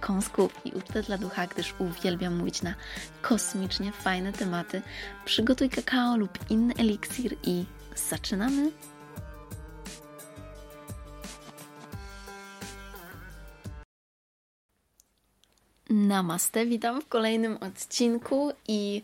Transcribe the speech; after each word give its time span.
kąsków 0.00 0.60
i 0.64 0.72
ucztę 0.72 1.02
dla 1.02 1.18
ducha, 1.18 1.46
gdyż 1.46 1.74
uwielbiam 1.78 2.36
mówić 2.36 2.62
na 2.62 2.74
kosmicznie 3.22 3.92
fajne 3.92 4.32
tematy. 4.32 4.82
Przygotuj 5.24 5.70
kakao 5.70 6.16
lub 6.16 6.38
inny 6.50 6.74
eliksir 6.78 7.36
i 7.42 7.64
zaczynamy! 7.94 8.70
Namaste, 15.90 16.66
witam 16.66 17.00
w 17.00 17.08
kolejnym 17.08 17.56
odcinku 17.56 18.52
i 18.68 19.02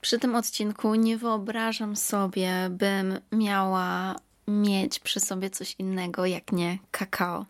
przy 0.00 0.18
tym 0.18 0.34
odcinku 0.34 0.94
nie 0.94 1.18
wyobrażam 1.18 1.96
sobie, 1.96 2.52
bym 2.70 3.18
miała 3.32 4.16
mieć 4.48 4.98
przy 5.00 5.20
sobie 5.20 5.50
coś 5.50 5.74
innego 5.78 6.26
jak 6.26 6.52
nie 6.52 6.78
kakao. 6.90 7.46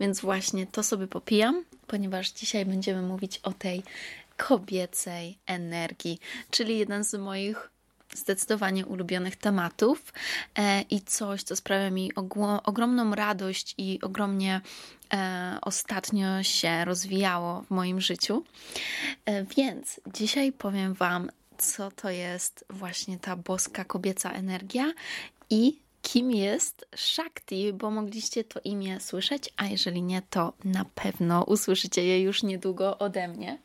Więc 0.00 0.20
właśnie 0.20 0.66
to 0.66 0.82
sobie 0.82 1.06
popijam, 1.06 1.64
ponieważ 1.86 2.30
dzisiaj 2.30 2.66
będziemy 2.66 3.02
mówić 3.02 3.38
o 3.38 3.52
tej 3.52 3.82
kobiecej 4.36 5.38
energii, 5.46 6.18
czyli 6.50 6.78
jeden 6.78 7.04
z 7.04 7.14
moich 7.14 7.70
zdecydowanie 8.14 8.86
ulubionych 8.86 9.36
tematów 9.36 10.12
e, 10.54 10.82
i 10.82 11.00
coś, 11.00 11.42
co 11.42 11.56
sprawia 11.56 11.90
mi 11.90 12.12
ogromną 12.64 13.14
radość 13.14 13.74
i 13.78 13.98
ogromnie 14.02 14.60
e, 15.12 15.58
ostatnio 15.62 16.42
się 16.42 16.84
rozwijało 16.84 17.62
w 17.62 17.70
moim 17.70 18.00
życiu. 18.00 18.44
E, 19.24 19.44
więc 19.44 20.00
dzisiaj 20.14 20.52
powiem 20.52 20.94
Wam, 20.94 21.30
co 21.58 21.90
to 21.90 22.10
jest 22.10 22.64
właśnie 22.70 23.18
ta 23.18 23.36
boska 23.36 23.84
kobieca 23.84 24.30
energia 24.30 24.92
i 25.50 25.78
kim 26.12 26.30
jest 26.30 26.86
Shakti, 26.96 27.72
bo 27.72 27.90
mogliście 27.90 28.44
to 28.44 28.60
imię 28.64 29.00
słyszeć, 29.00 29.50
a 29.56 29.66
jeżeli 29.66 30.02
nie, 30.02 30.22
to 30.30 30.52
na 30.64 30.84
pewno 30.94 31.44
usłyszycie 31.44 32.04
je 32.04 32.22
już 32.22 32.42
niedługo 32.42 32.98
ode 32.98 33.28
mnie. 33.28 33.58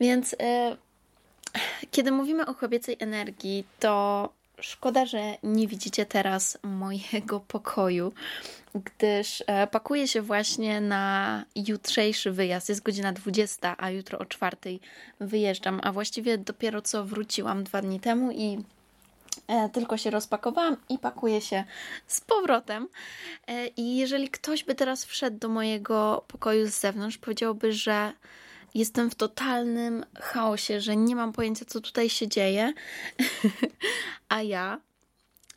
Więc 0.00 0.36
e, 0.40 0.76
kiedy 1.90 2.12
mówimy 2.12 2.46
o 2.46 2.54
kobiecej 2.54 2.96
energii, 3.00 3.64
to 3.78 4.28
szkoda, 4.60 5.06
że 5.06 5.36
nie 5.42 5.66
widzicie 5.68 6.06
teraz 6.06 6.58
mojego 6.62 7.40
pokoju, 7.40 8.12
gdyż 8.74 9.44
e, 9.46 9.66
pakuję 9.66 10.08
się 10.08 10.22
właśnie 10.22 10.80
na 10.80 11.44
jutrzejszy 11.56 12.32
wyjazd. 12.32 12.68
Jest 12.68 12.82
godzina 12.82 13.12
20, 13.12 13.76
a 13.78 13.90
jutro 13.90 14.18
o 14.18 14.26
4 14.26 14.56
wyjeżdżam, 15.20 15.80
a 15.82 15.92
właściwie 15.92 16.38
dopiero 16.38 16.82
co 16.82 17.04
wróciłam 17.04 17.64
dwa 17.64 17.82
dni 17.82 18.00
temu 18.00 18.32
i 18.32 18.58
tylko 19.72 19.96
się 19.96 20.10
rozpakowałam 20.10 20.76
i 20.88 20.98
pakuję 20.98 21.40
się 21.40 21.64
z 22.06 22.20
powrotem. 22.20 22.88
E, 23.46 23.66
I 23.66 23.96
jeżeli 23.96 24.28
ktoś 24.28 24.64
by 24.64 24.74
teraz 24.74 25.04
wszedł 25.04 25.38
do 25.38 25.48
mojego 25.48 26.24
pokoju 26.28 26.66
z 26.66 26.80
zewnątrz, 26.80 27.18
powiedziałby, 27.18 27.72
że 27.72 28.12
jestem 28.74 29.10
w 29.10 29.14
totalnym 29.14 30.04
chaosie, 30.20 30.80
że 30.80 30.96
nie 30.96 31.16
mam 31.16 31.32
pojęcia, 31.32 31.64
co 31.64 31.80
tutaj 31.80 32.10
się 32.10 32.28
dzieje, 32.28 32.72
a 34.28 34.42
ja 34.42 34.80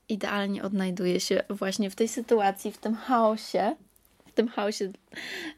idealnie 0.09 0.63
odnajduję 0.63 1.19
się 1.19 1.43
właśnie 1.49 1.89
w 1.89 1.95
tej 1.95 2.07
sytuacji, 2.07 2.71
w 2.71 2.77
tym 2.77 2.95
chaosie 2.95 3.75
w 4.33 4.35
tym 4.35 4.47
chaosie 4.47 4.91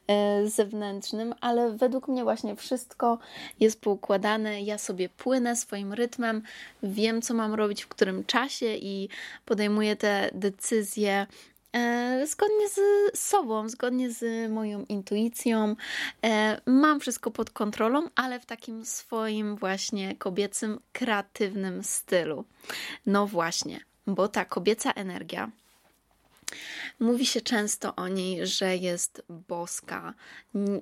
e, 0.08 0.48
zewnętrznym, 0.48 1.36
ale 1.42 1.72
według 1.72 2.08
mnie 2.08 2.24
właśnie 2.24 2.56
wszystko 2.56 3.20
jest 3.60 3.82
poukładane. 3.82 4.62
Ja 4.62 4.78
sobie 4.78 5.10
płynę 5.10 5.56
swoim 5.56 5.94
rytmem, 5.94 6.42
wiem, 6.84 7.22
co 7.22 7.34
mam 7.34 7.54
robić 7.54 7.84
w 7.84 7.88
którym 7.88 8.26
czasie 8.26 8.76
i 8.76 9.10
podejmuję 9.46 9.96
te 9.96 10.30
decyzje 10.34 11.28
e, 11.74 12.28
zgodnie 12.28 12.70
z 12.70 12.80
sobą, 13.20 13.70
zgodnie 13.70 14.12
z 14.12 14.52
moją 14.52 14.86
intuicją. 14.90 15.76
E, 16.24 16.62
mam 16.66 17.00
wszystko 17.00 17.32
pod 17.32 17.50
kontrolą, 17.50 18.10
ale 18.16 18.40
w 18.40 18.46
takim 18.46 18.86
swoim 18.86 19.56
właśnie 19.56 20.16
kobiecym, 20.16 20.80
kreatywnym 20.94 21.84
stylu. 21.84 22.46
No 23.06 23.28
właśnie, 23.28 23.80
bo 24.08 24.28
ta 24.28 24.46
kobieca 24.46 24.92
energia 24.92 25.52
Mówi 27.00 27.26
się 27.26 27.42
często 27.42 27.96
o 27.96 28.08
niej, 28.08 28.48
że 28.48 28.78
jest 28.78 29.24
boska, 29.30 30.14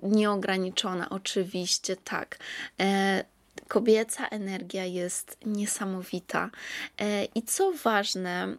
nieograniczona, 0.04 1.10
oczywiście 1.10 1.96
tak. 1.96 2.40
E, 2.80 3.24
kobieca 3.68 4.28
energia 4.28 4.86
jest 4.86 5.38
niesamowita. 5.46 6.50
E, 6.98 7.26
I 7.26 7.44
co 7.44 7.72
ważne, 7.72 8.58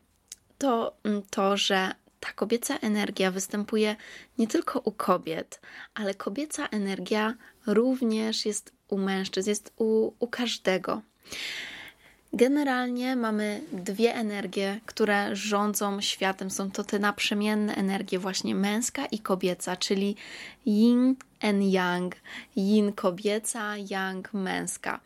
to 0.59 0.97
mm, 1.05 1.23
to, 1.31 1.57
że 1.57 1.95
ta 2.21 2.33
kobieca 2.33 2.79
energia 2.79 3.31
występuje 3.31 3.97
nie 4.39 4.47
tylko 4.47 4.79
u 4.79 4.93
kobiet, 4.93 5.61
ale 5.95 6.15
kobieca 6.15 6.67
energia 6.67 7.35
również 7.67 8.47
jest 8.47 8.73
u 8.89 8.99
mężczyzn, 8.99 9.49
jest 9.49 9.73
u, 9.77 10.13
u 10.19 10.29
każdego. 10.29 11.03
Generalnie 12.37 13.17
mamy 13.17 13.61
dwie 13.73 14.15
energie, 14.15 14.81
które 14.87 15.37
rządzą 15.37 16.01
światem. 16.01 16.51
Są 16.51 16.71
to 16.71 16.85
te 16.85 16.99
naprzemienne 16.99 17.75
energie, 17.75 18.19
właśnie 18.19 18.55
męska 18.55 19.07
i 19.07 19.19
kobieca, 19.19 19.77
czyli 19.77 20.17
yin 20.67 21.17
and 21.41 21.63
yang. 21.63 22.15
Yin 22.57 22.93
kobieca, 22.93 23.77
yang 23.91 24.35
męska. 24.35 25.01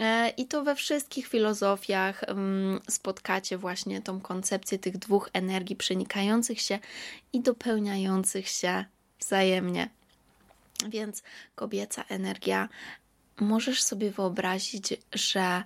E, 0.00 0.28
I 0.28 0.46
to 0.46 0.64
we 0.64 0.74
wszystkich 0.74 1.26
filozofiach 1.26 2.24
mm, 2.24 2.80
spotkacie 2.90 3.58
właśnie 3.58 4.02
tą 4.02 4.20
koncepcję 4.20 4.78
tych 4.78 4.98
dwóch 4.98 5.30
energii 5.32 5.76
przenikających 5.76 6.60
się 6.60 6.78
i 7.32 7.40
dopełniających 7.40 8.48
się 8.48 8.84
wzajemnie. 9.20 9.88
Więc 10.88 11.22
kobieca 11.54 12.04
energia 12.08 12.68
możesz 13.40 13.82
sobie 13.82 14.10
wyobrazić, 14.10 14.94
że 15.12 15.62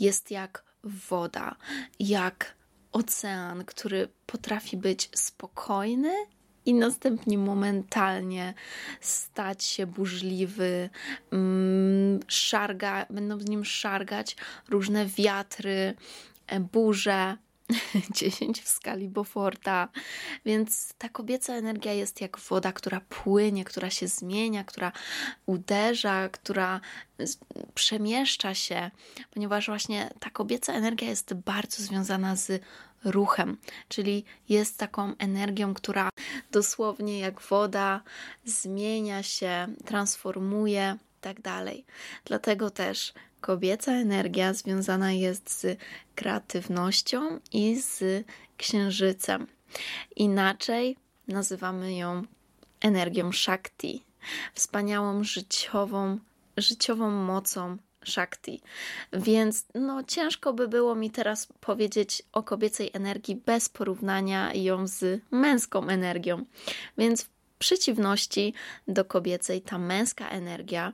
jest 0.00 0.30
jak 0.30 0.64
woda, 0.84 1.56
jak 2.00 2.54
ocean, 2.92 3.64
który 3.64 4.08
potrafi 4.26 4.76
być 4.76 5.10
spokojny 5.14 6.14
i 6.66 6.74
następnie 6.74 7.38
momentalnie 7.38 8.54
stać 9.00 9.64
się 9.64 9.86
burzliwy, 9.86 10.90
mm, 11.32 12.20
szarga, 12.28 13.06
będą 13.10 13.40
z 13.40 13.48
nim 13.48 13.64
szargać 13.64 14.36
różne 14.68 15.06
wiatry, 15.06 15.94
e, 16.46 16.60
burze, 16.60 17.36
10 18.10 18.62
w 18.62 18.68
skali 18.68 19.08
Beauforta. 19.08 19.88
Więc 20.44 20.94
ta 20.98 21.08
kobieca 21.08 21.54
energia 21.54 21.92
jest 21.92 22.20
jak 22.20 22.38
woda, 22.38 22.72
która 22.72 23.00
płynie, 23.00 23.64
która 23.64 23.90
się 23.90 24.08
zmienia, 24.08 24.64
która 24.64 24.92
uderza, 25.46 26.28
która 26.28 26.80
przemieszcza 27.74 28.54
się, 28.54 28.90
ponieważ 29.30 29.66
właśnie 29.66 30.10
ta 30.20 30.30
kobieca 30.30 30.72
energia 30.72 31.08
jest 31.08 31.34
bardzo 31.34 31.82
związana 31.82 32.36
z 32.36 32.62
ruchem, 33.04 33.56
czyli 33.88 34.24
jest 34.48 34.78
taką 34.78 35.16
energią, 35.18 35.74
która 35.74 36.08
dosłownie 36.50 37.18
jak 37.18 37.40
woda 37.40 38.00
zmienia 38.44 39.22
się, 39.22 39.66
transformuje, 39.84 40.96
tak 41.24 41.40
dalej. 41.40 41.84
Dlatego 42.24 42.70
też 42.70 43.12
kobieca 43.40 43.92
energia 43.92 44.54
związana 44.54 45.12
jest 45.12 45.60
z 45.60 45.78
kreatywnością 46.14 47.40
i 47.52 47.76
z 47.80 48.26
księżycem. 48.56 49.46
Inaczej 50.16 50.96
nazywamy 51.28 51.94
ją 51.94 52.22
energią 52.80 53.32
Shakti, 53.32 54.02
wspaniałą 54.54 55.24
życiową, 55.24 56.18
życiową 56.56 57.10
mocą 57.10 57.76
Shakti. 58.04 58.60
Więc 59.12 59.66
no, 59.74 60.02
ciężko 60.02 60.52
by 60.52 60.68
było 60.68 60.94
mi 60.94 61.10
teraz 61.10 61.48
powiedzieć 61.60 62.22
o 62.32 62.42
kobiecej 62.42 62.90
energii 62.92 63.36
bez 63.36 63.68
porównania 63.68 64.54
ją 64.54 64.86
z 64.86 65.22
męską 65.30 65.88
energią. 65.88 66.44
Więc 66.98 67.33
przeciwności 67.64 68.54
do 68.88 69.04
kobiecej, 69.04 69.62
ta 69.62 69.78
męska 69.78 70.28
energia 70.28 70.92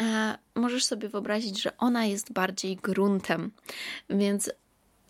e, 0.00 0.38
możesz 0.54 0.84
sobie 0.84 1.08
wyobrazić, 1.08 1.62
że 1.62 1.76
ona 1.76 2.06
jest 2.06 2.32
bardziej 2.32 2.76
gruntem, 2.76 3.50
więc 4.10 4.50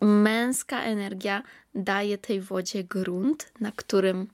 męska 0.01 0.83
energia 0.83 1.43
daje 1.75 2.19
tej 2.19 2.41
wodzie 2.41 2.85
grunt, 2.85 3.53
na 3.61 3.73
którym 3.73 4.27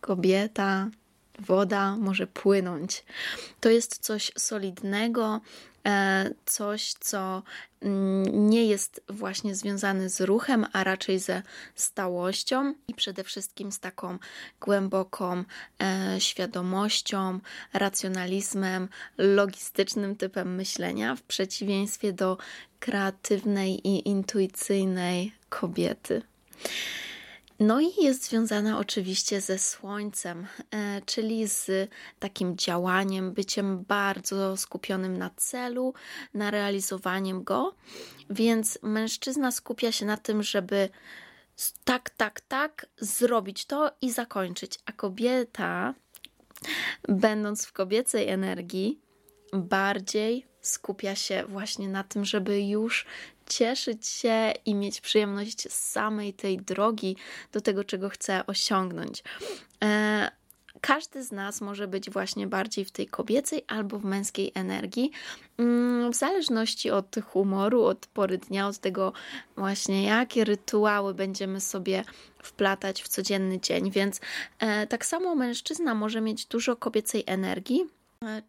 kobieta 0.00 0.90
woda 1.38 1.96
może 1.96 2.26
płynąć. 2.26 3.04
To 3.60 3.68
jest 3.68 3.98
coś 3.98 4.32
solidnego, 4.36 5.40
coś, 6.46 6.92
co 7.00 7.42
mm, 7.80 8.50
nie 8.50 8.66
jest 8.66 9.02
właśnie 9.08 9.54
związane 9.54 10.08
z 10.08 10.20
ruchem, 10.20 10.66
a 10.72 10.84
raczej 10.84 11.18
ze 11.18 11.42
stałością 11.74 12.74
i 12.88 12.94
przede 12.94 13.24
wszystkim 13.24 13.72
z 13.72 13.80
taką 13.80 14.18
głęboką 14.60 15.44
e, 15.82 16.16
świadomością, 16.20 17.40
racjonalizmem, 17.72 18.88
logistycznym 19.18 20.16
typem 20.16 20.54
myślenia, 20.54 21.16
w 21.16 21.22
przeciwieństwie 21.22 22.12
do 22.12 22.38
kreatywnej 22.80 23.88
i 23.88 24.08
intuicyjnej 24.08 25.32
kobiety. 25.48 26.22
No 27.60 27.80
i 27.80 27.86
jest 28.02 28.24
związana 28.24 28.78
oczywiście 28.78 29.40
ze 29.40 29.58
słońcem, 29.58 30.46
e, 30.70 31.02
czyli 31.06 31.48
z 31.48 31.90
takim 32.18 32.56
działaniem, 32.56 33.32
byciem 33.32 33.84
bardzo 33.84 34.56
skupionym 34.56 35.16
na 35.16 35.30
celu, 35.36 35.94
na 36.34 36.50
realizowaniem 36.50 37.44
go. 37.44 37.74
Więc 38.30 38.78
mężczyzna 38.82 39.52
skupia 39.52 39.92
się 39.92 40.06
na 40.06 40.16
tym, 40.16 40.42
żeby 40.42 40.88
tak, 41.84 42.10
tak, 42.10 42.40
tak 42.40 42.86
zrobić 42.98 43.64
to 43.64 43.92
i 44.00 44.10
zakończyć, 44.10 44.78
a 44.86 44.92
kobieta, 44.92 45.94
będąc 47.08 47.66
w 47.66 47.72
kobiecej 47.72 48.28
energii, 48.28 49.00
bardziej 49.52 50.46
skupia 50.60 51.14
się 51.14 51.44
właśnie 51.48 51.88
na 51.88 52.04
tym, 52.04 52.24
żeby 52.24 52.62
już 52.62 53.06
cieszyć 53.50 54.06
się 54.06 54.52
i 54.64 54.74
mieć 54.74 55.00
przyjemność 55.00 55.72
z 55.72 55.90
samej 55.90 56.34
tej 56.34 56.58
drogi 56.58 57.16
do 57.52 57.60
tego, 57.60 57.84
czego 57.84 58.08
chce 58.08 58.46
osiągnąć. 58.46 59.22
E, 59.84 60.30
każdy 60.80 61.24
z 61.24 61.32
nas 61.32 61.60
może 61.60 61.88
być 61.88 62.10
właśnie 62.10 62.46
bardziej 62.46 62.84
w 62.84 62.90
tej 62.90 63.06
kobiecej 63.06 63.64
albo 63.68 63.98
w 63.98 64.04
męskiej 64.04 64.52
energii, 64.54 65.10
mm, 65.58 66.12
w 66.12 66.16
zależności 66.16 66.90
od 66.90 67.16
humoru, 67.26 67.82
od 67.82 68.06
pory 68.06 68.38
dnia, 68.38 68.68
od 68.68 68.78
tego 68.78 69.12
właśnie 69.56 70.02
jakie 70.04 70.44
rytuały 70.44 71.14
będziemy 71.14 71.60
sobie 71.60 72.04
wplatać 72.42 73.02
w 73.02 73.08
codzienny 73.08 73.60
dzień. 73.60 73.90
Więc 73.90 74.20
e, 74.58 74.86
tak 74.86 75.06
samo 75.06 75.34
mężczyzna 75.34 75.94
może 75.94 76.20
mieć 76.20 76.46
dużo 76.46 76.76
kobiecej 76.76 77.24
energii, 77.26 77.86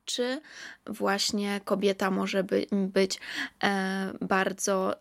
czy 0.06 0.42
właśnie 0.88 1.62
kobieta 1.66 2.12
może 2.12 2.44
by, 2.44 2.68
być 2.72 3.20
e, 3.64 4.14
bardzo, 4.22 4.96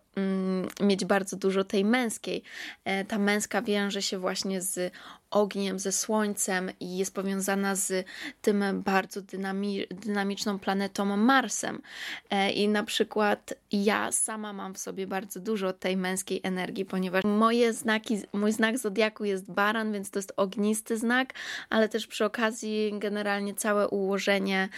mieć 0.81 1.05
bardzo 1.05 1.37
dużo 1.37 1.63
tej 1.63 1.85
męskiej. 1.85 2.43
E, 2.85 3.05
ta 3.05 3.17
męska 3.19 3.61
wiąże 3.61 4.01
się 4.01 4.17
właśnie 4.17 4.61
z 4.61 4.93
ogniem, 5.31 5.79
ze 5.79 5.91
słońcem 5.91 6.71
i 6.79 6.97
jest 6.97 7.13
powiązana 7.13 7.75
z 7.75 8.07
tym 8.41 8.63
bardzo 8.85 9.21
dynami 9.21 9.85
dynamiczną 9.91 10.59
planetą 10.59 11.17
Marsem. 11.17 11.81
E, 12.29 12.51
I 12.51 12.67
na 12.67 12.83
przykład 12.83 13.53
ja 13.71 14.11
sama 14.11 14.53
mam 14.53 14.73
w 14.73 14.77
sobie 14.77 15.07
bardzo 15.07 15.39
dużo 15.39 15.73
tej 15.73 15.97
męskiej 15.97 16.39
energii, 16.43 16.85
ponieważ 16.85 17.23
moje 17.23 17.73
znaki, 17.73 18.21
mój 18.33 18.51
znak 18.51 18.77
zodiaku 18.77 19.25
jest 19.25 19.51
baran, 19.51 19.93
więc 19.93 20.11
to 20.11 20.19
jest 20.19 20.33
ognisty 20.37 20.97
znak, 20.97 21.33
ale 21.69 21.89
też 21.89 22.07
przy 22.07 22.25
okazji 22.25 22.93
generalnie 22.99 23.53
całe 23.53 23.87
ułożenie 23.87 24.69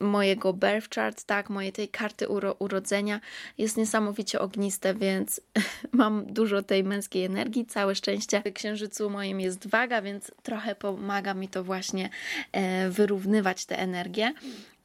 mojego 0.00 0.52
birth 0.52 0.94
chart, 0.94 1.24
tak, 1.24 1.50
mojej 1.50 1.72
tej 1.72 1.88
karty 1.88 2.28
uro 2.28 2.56
urodzenia 2.58 3.20
jest 3.58 3.76
niesamowicie 3.76 4.31
ogniste, 4.40 4.94
więc 4.94 5.40
mam 5.92 6.26
dużo 6.26 6.62
tej 6.62 6.84
męskiej 6.84 7.24
energii. 7.24 7.66
Całe 7.66 7.94
szczęście 7.94 8.42
w 8.46 8.52
księżycu 8.52 9.10
moim 9.10 9.40
jest 9.40 9.68
waga, 9.68 10.02
więc 10.02 10.32
trochę 10.42 10.74
pomaga 10.74 11.34
mi 11.34 11.48
to 11.48 11.64
właśnie 11.64 12.10
e, 12.52 12.90
wyrównywać 12.90 13.66
tę 13.66 13.78
energię. 13.78 14.32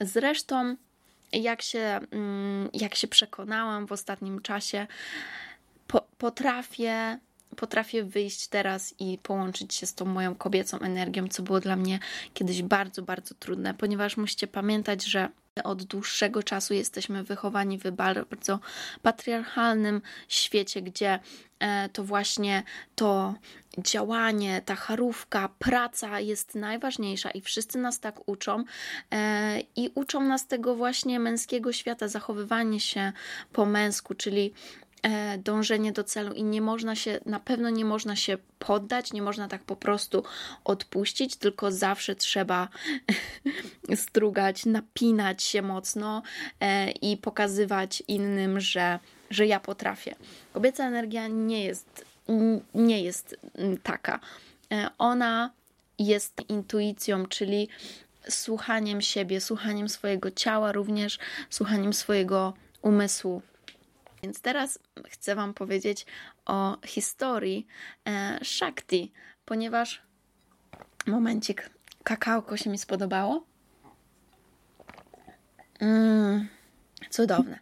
Zresztą, 0.02 0.76
jak 1.34 1.62
się, 1.62 2.00
mm, 2.12 2.70
jak 2.74 2.96
się 2.96 3.08
przekonałam 3.08 3.88
w 3.88 3.92
ostatnim 3.92 4.42
czasie, 4.42 4.88
po, 5.88 6.08
potrafię 6.18 7.20
potrafię 7.56 8.04
wyjść 8.04 8.48
teraz 8.48 8.96
i 9.00 9.18
połączyć 9.24 9.74
się 9.74 9.86
z 9.86 9.94
tą 9.94 10.06
moją 10.06 10.36
kobiecą 10.36 10.80
energią, 10.80 11.28
co 11.28 11.44
było 11.44 11.60
dla 11.60 11.76
mnie 11.76 12.00
kiedyś 12.34 12.62
bardzo, 12.62 13.02
bardzo 13.02 13.36
trudne, 13.36 13.74
ponieważ 13.74 14.18
musicie 14.18 14.48
pamiętać, 14.48 15.06
że 15.06 15.30
od 15.64 15.84
dłuższego 15.84 16.44
czasu 16.44 16.74
jesteśmy 16.74 17.24
wychowani 17.24 17.78
w 17.78 17.92
bardzo 17.92 18.60
patriarchalnym 19.02 20.02
świecie, 20.28 20.82
gdzie 20.82 21.20
e, 21.60 21.90
to 21.90 22.04
właśnie 22.04 22.64
to 22.96 23.34
działanie, 23.78 24.62
ta 24.66 24.76
charówka, 24.76 25.50
praca 25.60 26.20
jest 26.20 26.56
najważniejsza 26.56 27.32
i 27.32 27.42
wszyscy 27.42 27.78
nas 27.78 28.00
tak 28.00 28.30
uczą 28.30 28.64
e, 29.12 29.60
i 29.76 29.92
uczą 29.96 30.22
nas 30.22 30.48
tego 30.48 30.76
właśnie 30.76 31.20
męskiego 31.20 31.74
świata, 31.74 32.08
zachowywanie 32.08 32.80
się 32.80 33.12
po 33.54 33.66
męsku, 33.66 34.14
czyli 34.14 34.54
dążenie 35.38 35.92
do 35.92 36.04
celu 36.04 36.34
i 36.34 36.44
nie 36.44 36.62
można 36.62 36.96
się, 36.96 37.20
na 37.26 37.40
pewno 37.40 37.70
nie 37.70 37.86
można 37.86 38.16
się 38.16 38.38
poddać, 38.60 39.14
nie 39.14 39.22
można 39.22 39.48
tak 39.48 39.64
po 39.64 39.76
prostu 39.76 40.24
odpuścić, 40.66 41.36
tylko 41.36 41.72
zawsze 41.72 42.16
trzeba 42.16 42.70
strugać, 43.96 44.66
napinać 44.66 45.44
się 45.44 45.62
mocno 45.62 46.22
e, 46.60 46.92
i 46.92 47.18
pokazywać 47.18 48.04
innym, 48.08 48.60
że, 48.60 49.00
że 49.30 49.46
ja 49.46 49.60
potrafię. 49.60 50.16
Kobieca 50.54 50.88
energia 50.88 51.28
nie 51.28 51.64
jest, 51.66 52.06
nie 52.74 53.04
jest 53.04 53.36
taka. 53.84 54.20
E, 54.72 54.90
ona 54.98 55.52
jest 56.00 56.50
intuicją, 56.50 57.26
czyli 57.26 57.70
słuchaniem 58.30 59.02
siebie, 59.02 59.42
słuchaniem 59.42 59.90
swojego 59.90 60.32
ciała, 60.32 60.72
również 60.72 61.20
słuchaniem 61.50 61.94
swojego 61.94 62.54
umysłu. 62.82 63.42
Więc 64.28 64.42
teraz 64.42 64.80
chcę 65.10 65.36
Wam 65.36 65.54
powiedzieć 65.54 66.06
o 66.46 66.78
historii 66.86 67.68
e, 68.08 68.40
Shakti, 68.44 69.12
ponieważ 69.46 70.02
momencik, 71.06 71.70
kakałko 72.04 72.58
się 72.58 72.70
mi 72.70 72.78
spodobało. 72.78 73.46
Mm, 75.80 76.48
cudowne. 77.10 77.60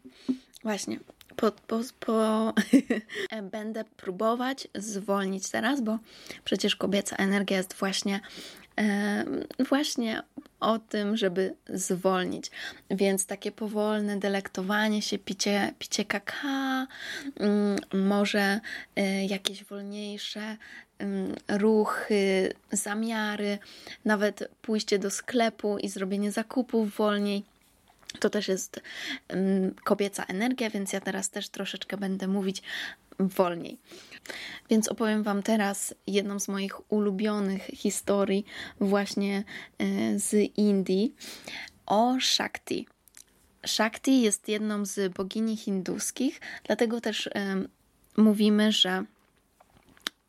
Właśnie, 0.64 1.00
po, 1.36 1.52
po, 1.52 1.80
po 2.00 2.54
będę 3.52 3.84
próbować 3.84 4.68
zwolnić 4.76 5.50
teraz, 5.50 5.82
bo 5.82 6.00
przecież 6.44 6.76
kobieca 6.76 7.16
energia 7.16 7.58
jest 7.58 7.74
właśnie 7.74 8.20
właśnie 9.70 10.24
o 10.60 10.80
tym, 10.80 11.18
żeby 11.18 11.56
zwolnić. 11.70 12.52
Więc 12.90 13.26
takie 13.26 13.52
powolne 13.52 14.20
delektowanie 14.20 15.02
się, 15.02 15.18
picie, 15.18 15.74
picie 15.80 16.06
kaka, 16.06 16.88
mm, 17.40 17.78
może 17.94 18.60
e, 18.96 19.26
jakieś 19.26 19.64
wolniejsze 19.64 20.58
ruchy, 21.50 22.54
zamiary, 22.72 23.58
nawet 24.06 24.50
pójście 24.62 25.00
do 25.00 25.12
sklepu 25.12 25.78
i 25.78 25.90
zrobienie 25.90 26.32
zakupów 26.32 26.96
wolniej. 26.96 27.44
To 28.20 28.30
też 28.30 28.48
jest 28.48 28.82
kobieca 29.84 30.24
energia, 30.24 30.70
więc 30.70 30.94
ja 30.94 31.02
teraz 31.02 31.30
też 31.30 31.50
troszeczkę 31.50 31.98
będę 31.98 32.28
mówić 32.28 32.62
wolniej. 33.20 33.78
Więc 34.70 34.88
opowiem 34.88 35.24
Wam 35.24 35.44
teraz 35.44 35.96
jedną 36.08 36.40
z 36.40 36.48
moich 36.48 36.92
ulubionych 36.92 37.62
historii, 37.66 38.46
właśnie 38.80 39.44
e, 39.78 40.20
z 40.20 40.34
Indii, 40.58 41.16
o 41.86 42.20
Shakti. 42.20 42.88
Shakti 43.66 44.22
jest 44.22 44.48
jedną 44.48 44.86
z 44.86 45.14
bogini 45.14 45.58
hinduskich, 45.58 46.42
dlatego 46.64 47.02
też 47.02 47.30
mówimy, 48.18 48.72
że 48.72 49.06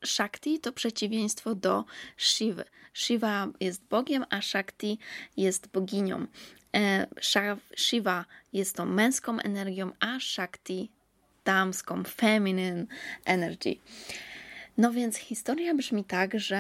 Shakti 0.04 0.60
to 0.60 0.72
przeciwieństwo 0.72 1.54
do 1.54 1.84
Shivy. 2.16 2.64
Shiva 2.94 3.48
jest 3.60 3.84
bogiem, 3.84 4.24
a 4.30 4.40
Shakti 4.40 4.98
jest 5.36 5.68
boginią. 5.68 6.26
E, 6.74 7.06
Shiva 7.76 8.24
jest 8.52 8.76
tą 8.76 8.86
męską 8.86 9.38
energią, 9.38 9.90
a 10.00 10.20
Shakti 10.20 10.90
damską, 11.46 12.04
feminine 12.04 12.86
energy. 13.24 13.76
No 14.78 14.92
więc 14.92 15.16
historia 15.16 15.74
brzmi 15.74 16.04
tak, 16.04 16.40
że 16.40 16.56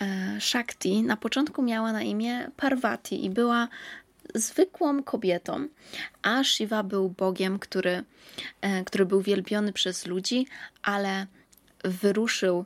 e, 0.00 0.40
Shakti 0.40 1.02
na 1.02 1.16
początku 1.16 1.62
miała 1.62 1.92
na 1.92 2.02
imię 2.02 2.50
Parvati 2.56 3.24
i 3.24 3.30
była 3.30 3.68
zwykłą 4.34 5.02
kobietą, 5.02 5.68
a 6.22 6.44
Shiva 6.44 6.82
był 6.82 7.08
bogiem, 7.08 7.58
który, 7.58 8.04
e, 8.60 8.84
który 8.84 9.06
był 9.06 9.20
wielbiony 9.20 9.72
przez 9.72 10.06
ludzi, 10.06 10.46
ale 10.82 11.26
wyruszył 11.84 12.64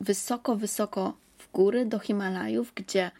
wysoko, 0.00 0.56
wysoko 0.56 1.16
w 1.38 1.50
góry 1.52 1.86
do 1.86 1.98
Himalajów, 1.98 2.72
gdzie 2.74 3.10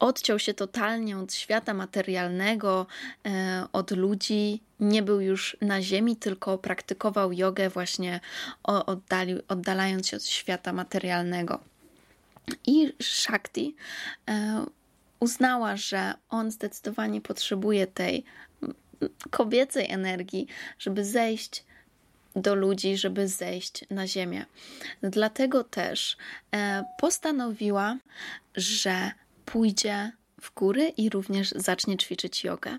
odciął 0.00 0.38
się 0.38 0.54
totalnie 0.54 1.18
od 1.18 1.34
świata 1.34 1.74
materialnego, 1.74 2.86
e, 3.26 3.66
od 3.72 3.90
ludzi, 3.90 4.60
nie 4.80 5.02
był 5.02 5.20
już 5.20 5.56
na 5.60 5.82
ziemi, 5.82 6.16
tylko 6.16 6.58
praktykował 6.58 7.32
jogę 7.32 7.70
właśnie 7.70 8.20
oddali, 8.62 9.34
oddalając 9.48 10.08
się 10.08 10.16
od 10.16 10.24
świata 10.24 10.72
materialnego. 10.72 11.60
I 12.66 12.92
Shakti 13.02 13.76
e, 14.28 14.64
uznała, 15.20 15.76
że 15.76 16.14
on 16.28 16.50
zdecydowanie 16.50 17.20
potrzebuje 17.20 17.86
tej 17.86 18.24
kobiecej 19.30 19.90
energii, 19.90 20.46
żeby 20.78 21.04
zejść 21.04 21.64
do 22.36 22.54
ludzi, 22.54 22.96
żeby 22.96 23.28
zejść 23.28 23.84
na 23.90 24.06
ziemię. 24.06 24.46
Dlatego 25.02 25.64
też 25.64 26.16
e, 26.54 26.84
postanowiła, 26.98 27.96
że 28.56 29.10
pójdzie 29.52 30.12
w 30.40 30.54
góry 30.54 30.88
i 30.96 31.10
również 31.10 31.50
zacznie 31.50 31.96
ćwiczyć 31.96 32.44
jogę. 32.44 32.78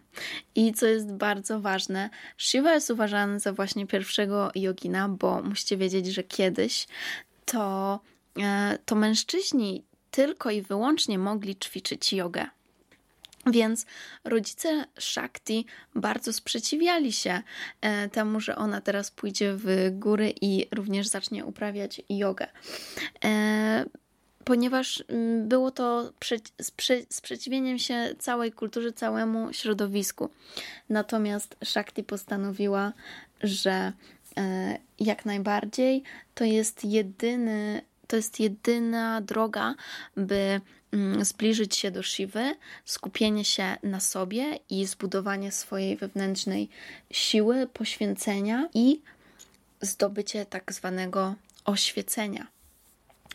I 0.55 0.73
co 0.73 0.85
jest 0.85 1.11
bardzo 1.11 1.59
ważne, 1.59 2.09
Shiva 2.37 2.73
jest 2.73 2.89
uważany 2.89 3.39
za 3.39 3.53
właśnie 3.53 3.87
pierwszego 3.87 4.51
jogina, 4.55 5.09
bo 5.09 5.41
musicie 5.41 5.77
wiedzieć, 5.77 6.07
że 6.07 6.23
kiedyś 6.23 6.87
to, 7.45 7.99
e, 8.39 8.77
to 8.85 8.95
mężczyźni 8.95 9.83
tylko 10.11 10.51
i 10.51 10.61
wyłącznie 10.61 11.19
mogli 11.19 11.55
ćwiczyć 11.55 12.13
jogę. 12.13 12.45
Więc 13.47 13.85
rodzice 14.23 14.85
Shakti 14.99 15.65
bardzo 15.95 16.33
sprzeciwiali 16.33 17.11
się 17.11 17.41
e, 17.81 18.09
temu, 18.09 18.39
że 18.39 18.55
ona 18.55 18.81
teraz 18.81 19.11
pójdzie 19.11 19.53
w 19.55 19.89
góry 19.91 20.33
i 20.41 20.67
również 20.71 21.07
zacznie 21.07 21.45
uprawiać 21.45 22.01
jogę. 22.09 22.47
Ponieważ 24.45 25.03
mm, 25.07 25.47
było 25.47 25.71
to 25.71 26.11
sprzeciwieniem 27.09 27.79
się 27.79 28.15
całej 28.19 28.51
kulturze, 28.51 28.93
całemu 28.93 29.53
środowisku. 29.53 30.29
Natomiast 30.89 31.55
Shakti 31.63 32.03
postanowiła, 32.03 32.93
że 33.43 33.93
e, 34.37 34.77
jak 34.99 35.25
najbardziej 35.25 36.03
to 36.35 36.43
jest 36.43 36.85
jedyny, 36.85 37.81
to 38.07 38.15
jest 38.15 38.39
jedyna 38.39 39.21
droga, 39.21 39.75
by 40.17 40.61
mm, 40.91 41.25
zbliżyć 41.25 41.75
się 41.75 41.91
do 41.91 42.03
Siwy, 42.03 42.55
skupienie 42.85 43.45
się 43.45 43.77
na 43.83 43.99
sobie 43.99 44.59
i 44.69 44.85
zbudowanie 44.85 45.51
swojej 45.51 45.97
wewnętrznej 45.97 46.69
siły, 47.11 47.67
poświęcenia 47.67 48.69
i 48.73 49.01
zdobycie 49.81 50.45
tak 50.45 50.73
zwanego 50.73 51.35
oświecenia 51.65 52.47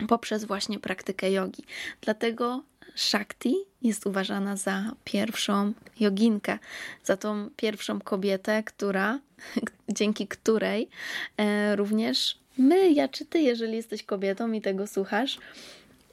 poprzez 0.09 0.45
właśnie 0.45 0.79
praktykę 0.79 1.31
jogi. 1.31 1.65
Dlatego 2.01 2.63
Shakti 2.95 3.57
jest 3.83 4.07
uważana 4.07 4.57
za 4.57 4.93
pierwszą 5.05 5.73
joginkę, 6.01 6.59
za 7.05 7.17
tą 7.17 7.51
pierwszą 7.57 8.01
kobietę, 8.01 8.63
która, 8.63 9.21
dzięki 9.89 10.27
której 10.27 10.89
e, 11.37 11.77
również 11.77 12.39
my, 12.59 12.91
ja 12.91 13.09
czy 13.09 13.27
ty, 13.27 13.41
jeżeli 13.41 13.77
jesteś 13.77 14.03
kobietą 14.03 14.53
i 14.53 14.61
tego 14.61 14.87
słuchasz, 14.87 15.39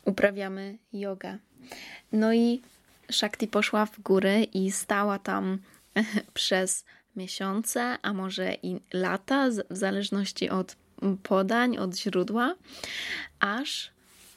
uprawiamy 0.05 0.77
jogę. 0.93 1.37
No 2.11 2.33
i 2.33 2.61
Shakti 3.11 3.47
poszła 3.47 3.85
w 3.85 3.99
góry 3.99 4.43
i 4.43 4.71
stała 4.71 5.19
tam 5.19 5.57
przez 6.33 6.85
miesiące, 7.15 7.97
a 8.01 8.13
może 8.13 8.53
i 8.63 8.79
lata, 8.93 9.49
w 9.69 9.77
zależności 9.77 10.49
od 10.49 10.75
podań, 11.23 11.77
od 11.77 11.95
źródła, 11.97 12.55
aż 13.39 13.91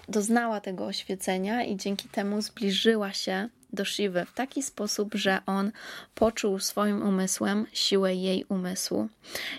doznała 0.08 0.60
tego 0.60 0.86
oświecenia 0.86 1.64
i 1.64 1.76
dzięki 1.76 2.08
temu 2.08 2.42
zbliżyła 2.42 3.12
się 3.12 3.48
do 3.72 3.84
Shiwy 3.84 4.24
w 4.24 4.32
taki 4.32 4.62
sposób, 4.62 5.14
że 5.14 5.38
on 5.46 5.72
poczuł 6.14 6.58
swoim 6.58 7.02
umysłem 7.02 7.66
siłę 7.72 8.14
jej 8.14 8.44
umysłu 8.44 9.08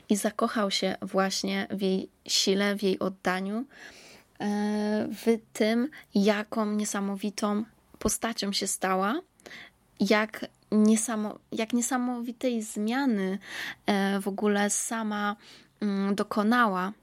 i 0.10 0.16
zakochał 0.16 0.72
się 0.72 0.96
właśnie 1.01 1.68
w 1.72 1.82
jej 1.82 2.10
sile, 2.27 2.75
w 2.75 2.84
jej 2.84 3.00
oddaniu, 3.00 3.66
e, 4.39 5.08
w 5.12 5.39
tym, 5.54 5.89
jaką 6.16 6.66
niesamowitą 6.66 7.63
postacią 8.00 8.54
się 8.54 8.68
stała, 8.68 9.22
jak, 10.00 10.46
jak 11.51 11.74
niesamowitej 11.74 12.62
zmiany 12.62 13.39
e, 13.86 14.20
w 14.20 14.27
ogóle 14.27 14.70
sama 14.70 15.36
dokonała 16.13 16.93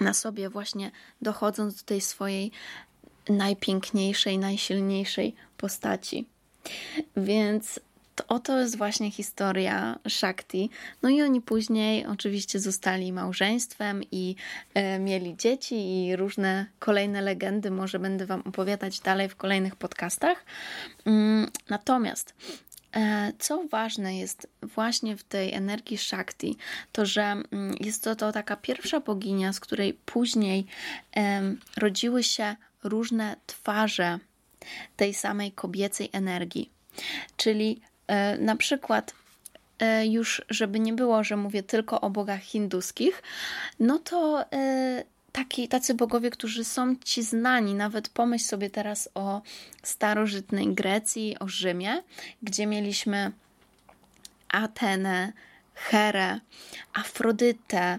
na 0.00 0.14
sobie, 0.14 0.50
właśnie 0.50 0.90
dochodząc 1.22 1.74
do 1.74 1.82
tej 1.86 2.00
swojej 2.00 2.50
najpiękniejszej, 3.28 4.38
najsilniejszej 4.38 5.34
postaci. 5.56 6.26
Więc 7.16 7.80
to, 8.16 8.24
oto 8.28 8.58
jest 8.60 8.78
właśnie 8.78 9.10
historia 9.10 9.98
Shakti. 10.08 10.70
No 11.02 11.08
i 11.08 11.22
oni 11.22 11.40
później 11.40 12.06
oczywiście 12.06 12.60
zostali 12.60 13.12
małżeństwem 13.12 14.02
i 14.12 14.36
e, 14.74 14.98
mieli 14.98 15.36
dzieci 15.36 16.04
i 16.04 16.16
różne 16.16 16.66
kolejne 16.78 17.22
legendy. 17.22 17.70
Może 17.70 17.98
będę 17.98 18.26
Wam 18.26 18.40
opowiadać 18.40 19.00
dalej 19.00 19.28
w 19.28 19.36
kolejnych 19.36 19.76
podcastach. 19.76 20.44
Mm, 21.04 21.50
natomiast 21.68 22.34
co 23.38 23.64
ważne 23.68 24.18
jest 24.18 24.48
właśnie 24.62 25.16
w 25.16 25.24
tej 25.24 25.52
energii 25.52 25.98
Shakti, 25.98 26.56
to 26.92 27.06
że 27.06 27.22
mm, 27.22 27.76
jest 27.80 28.04
to, 28.04 28.16
to 28.16 28.32
taka 28.32 28.56
pierwsza 28.56 29.00
boginia, 29.00 29.52
z 29.52 29.60
której 29.60 29.94
później 29.94 30.66
rodziły 31.76 32.22
się 32.22 32.56
różne 32.84 33.36
twarze 33.46 34.18
tej 34.96 35.14
samej 35.14 35.52
kobiecej 35.52 36.10
energii. 36.12 36.70
Czyli 37.36 37.80
e, 38.06 38.38
na 38.38 38.56
przykład 38.56 39.14
e, 39.78 40.06
już, 40.06 40.42
żeby 40.50 40.80
nie 40.80 40.92
było, 40.92 41.24
że 41.24 41.36
mówię 41.36 41.62
tylko 41.62 42.00
o 42.00 42.10
bogach 42.10 42.40
hinduskich, 42.40 43.22
no 43.80 43.98
to 43.98 44.44
taki, 45.36 45.68
tacy 45.68 45.94
bogowie, 45.94 46.30
którzy 46.30 46.64
są 46.64 46.96
ci 47.04 47.22
znani. 47.22 47.74
Nawet 47.74 48.08
pomyśl 48.08 48.44
sobie 48.44 48.70
teraz 48.70 49.08
o 49.14 49.42
starożytnej 49.82 50.74
Grecji, 50.74 51.36
o 51.40 51.48
Rzymie, 51.48 52.02
gdzie 52.42 52.66
mieliśmy 52.66 53.32
Atenę, 54.48 55.32
Herę, 55.74 56.40
Afrodytę, 56.94 57.98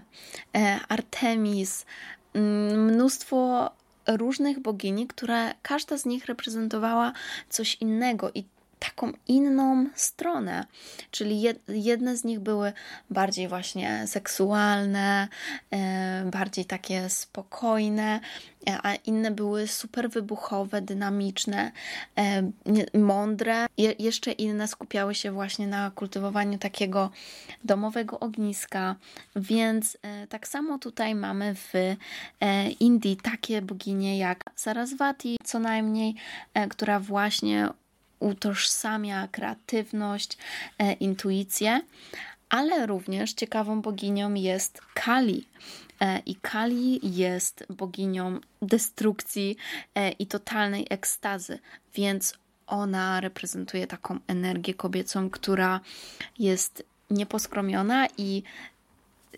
e, 0.56 0.80
Artemis, 0.88 1.86
mm, 2.34 2.84
mnóstwo 2.84 3.70
różnych 4.06 4.58
bogini, 4.60 5.06
które 5.06 5.54
każda 5.62 5.98
z 5.98 6.06
nich 6.06 6.26
reprezentowała 6.26 7.12
coś 7.48 7.74
innego 7.74 8.30
i 8.34 8.44
taką 8.78 9.12
inną 9.28 9.86
stronę. 9.94 10.64
Czyli 11.10 11.42
jedne 11.68 12.16
z 12.16 12.24
nich 12.24 12.40
były 12.40 12.72
bardziej 13.10 13.48
właśnie 13.48 14.06
seksualne, 14.06 15.28
e, 15.70 16.30
bardziej 16.32 16.64
takie 16.64 17.10
spokojne, 17.10 18.20
e, 18.68 18.78
a 18.82 18.94
inne 18.94 19.30
były 19.30 19.66
super 19.66 20.10
wybuchowe, 20.10 20.82
dynamiczne, 20.82 21.72
e, 22.18 22.50
mądre. 22.98 23.66
jeszcze 23.98 24.32
inne 24.32 24.68
skupiały 24.68 25.14
się 25.14 25.32
właśnie 25.32 25.66
na 25.66 25.90
kultywowaniu 25.90 26.58
takiego 26.58 27.10
domowego 27.64 28.20
ogniska. 28.20 28.96
Więc 29.36 29.98
tak 30.28 30.48
samo 30.48 30.78
tutaj 30.78 31.14
mamy 31.14 31.54
w 31.54 31.72
Indii 32.80 33.16
takie 33.16 33.62
boginie 33.62 34.18
jak 34.18 34.44
Saraswati, 34.54 35.36
co 35.44 35.58
najmniej, 35.58 36.14
która 36.68 37.00
właśnie 37.00 37.68
utożsamia 38.20 39.28
kreatywność, 39.28 40.38
e, 40.78 40.92
intuicję, 40.92 41.80
ale 42.48 42.86
również 42.86 43.32
ciekawą 43.32 43.82
boginią 43.82 44.34
jest 44.34 44.80
Kali. 44.94 45.46
E, 46.00 46.18
I 46.26 46.34
Kali 46.34 47.16
jest 47.16 47.64
boginią 47.70 48.40
destrukcji 48.62 49.56
e, 49.94 50.10
i 50.10 50.26
totalnej 50.26 50.86
ekstazy, 50.90 51.58
więc 51.94 52.34
ona 52.66 53.20
reprezentuje 53.20 53.86
taką 53.86 54.18
energię 54.26 54.74
kobiecą, 54.74 55.30
która 55.30 55.80
jest 56.38 56.84
nieposkromiona 57.10 58.06
i 58.18 58.42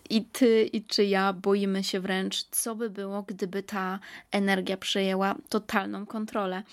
i 0.09 0.25
ty, 0.25 0.69
i 0.73 0.83
czy 0.83 1.05
ja 1.05 1.33
boimy 1.33 1.83
się 1.83 1.99
wręcz, 1.99 2.43
co 2.43 2.75
by 2.75 2.89
było, 2.89 3.23
gdyby 3.23 3.63
ta 3.63 3.99
energia 4.31 4.77
przejęła 4.77 5.35
totalną 5.49 6.05
kontrolę, 6.05 6.63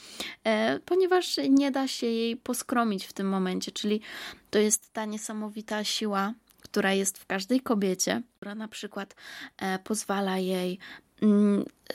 e, 0.44 0.80
ponieważ 0.80 1.40
nie 1.48 1.70
da 1.70 1.88
się 1.88 2.06
jej 2.06 2.36
poskromić 2.36 3.06
w 3.06 3.12
tym 3.12 3.28
momencie, 3.28 3.72
czyli 3.72 4.00
to 4.50 4.58
jest 4.58 4.92
ta 4.92 5.04
niesamowita 5.04 5.84
siła, 5.84 6.34
która 6.62 6.92
jest 6.92 7.18
w 7.18 7.26
każdej 7.26 7.60
kobiecie, 7.60 8.22
która 8.36 8.54
na 8.54 8.68
przykład 8.68 9.14
e, 9.58 9.78
pozwala 9.78 10.38
jej 10.38 10.78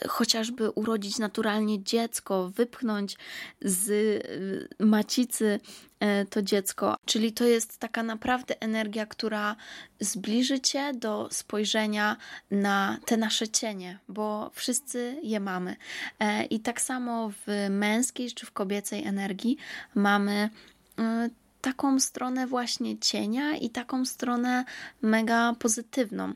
chociażby 0.08 0.70
urodzić 0.70 1.18
naturalnie 1.18 1.82
dziecko, 1.82 2.50
wypchnąć 2.50 3.16
z 3.60 3.88
y, 3.90 4.84
macicy 4.84 5.60
e, 6.00 6.24
to 6.24 6.42
dziecko. 6.42 6.96
Czyli 7.04 7.32
to 7.32 7.44
jest 7.44 7.78
taka 7.78 8.02
naprawdę 8.02 8.60
energia, 8.60 9.06
która 9.06 9.56
zbliży 10.00 10.60
cię 10.60 10.92
do 10.94 11.28
spojrzenia 11.30 12.16
na 12.50 12.98
te 13.06 13.16
nasze 13.16 13.48
cienie, 13.48 13.98
bo 14.08 14.50
wszyscy 14.54 15.16
je 15.22 15.40
mamy. 15.40 15.76
E, 16.20 16.44
I 16.44 16.60
tak 16.60 16.80
samo 16.80 17.30
w 17.30 17.70
męskiej 17.70 18.32
czy 18.32 18.46
w 18.46 18.52
kobiecej 18.52 19.04
energii 19.04 19.56
mamy 19.94 20.50
e, 20.98 21.30
taką 21.60 22.00
stronę 22.00 22.46
właśnie 22.46 22.98
cienia 22.98 23.56
i 23.56 23.70
taką 23.70 24.04
stronę 24.04 24.64
mega 25.02 25.54
pozytywną. 25.58 26.32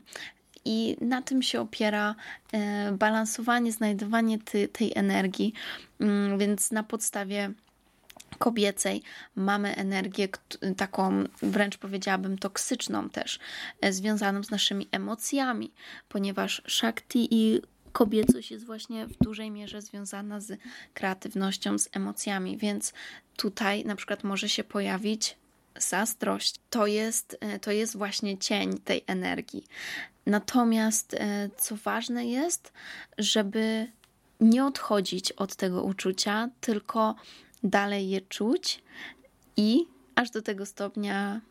I 0.65 0.97
na 1.01 1.21
tym 1.21 1.41
się 1.41 1.61
opiera 1.61 2.15
e, 2.51 2.91
balansowanie, 2.91 3.71
znajdowanie 3.71 4.39
ty, 4.39 4.67
tej 4.67 4.91
energii. 4.95 5.53
Mm, 5.99 6.39
więc 6.39 6.71
na 6.71 6.83
podstawie 6.83 7.53
kobiecej 8.37 9.03
mamy 9.35 9.75
energię 9.75 10.27
taką 10.77 11.23
wręcz 11.41 11.77
powiedziałabym 11.77 12.37
toksyczną 12.37 13.09
też, 13.09 13.39
e, 13.81 13.93
związaną 13.93 14.43
z 14.43 14.49
naszymi 14.49 14.87
emocjami, 14.91 15.71
ponieważ 16.09 16.61
Shakti 16.67 17.27
i 17.31 17.61
kobiecość 17.91 18.51
jest 18.51 18.65
właśnie 18.65 19.07
w 19.07 19.17
dużej 19.17 19.51
mierze 19.51 19.81
związana 19.81 20.39
z 20.39 20.59
kreatywnością, 20.93 21.77
z 21.79 21.89
emocjami, 21.91 22.57
więc 22.57 22.93
tutaj 23.37 23.85
na 23.85 23.95
przykład 23.95 24.23
może 24.23 24.49
się 24.49 24.63
pojawić 24.63 25.37
zazdrość. 25.77 26.55
To 26.69 26.87
jest, 26.87 27.37
e, 27.41 27.59
to 27.59 27.71
jest 27.71 27.97
właśnie 27.97 28.37
cień 28.37 28.77
tej 28.77 29.03
energii. 29.07 29.65
Natomiast 30.29 31.13
e, 31.13 31.49
co 31.57 31.75
ważne 31.75 32.25
jest, 32.25 32.73
żeby 33.17 33.87
nie 34.39 34.65
odchodzić 34.65 35.31
od 35.31 35.55
tego 35.55 35.83
uczucia, 35.83 36.49
tylko 36.61 37.15
dalej 37.63 38.09
je 38.09 38.21
czuć 38.21 38.83
i 39.57 39.85
aż 40.15 40.31
do 40.31 40.41
tego 40.41 40.65
stopnia, 40.65 41.41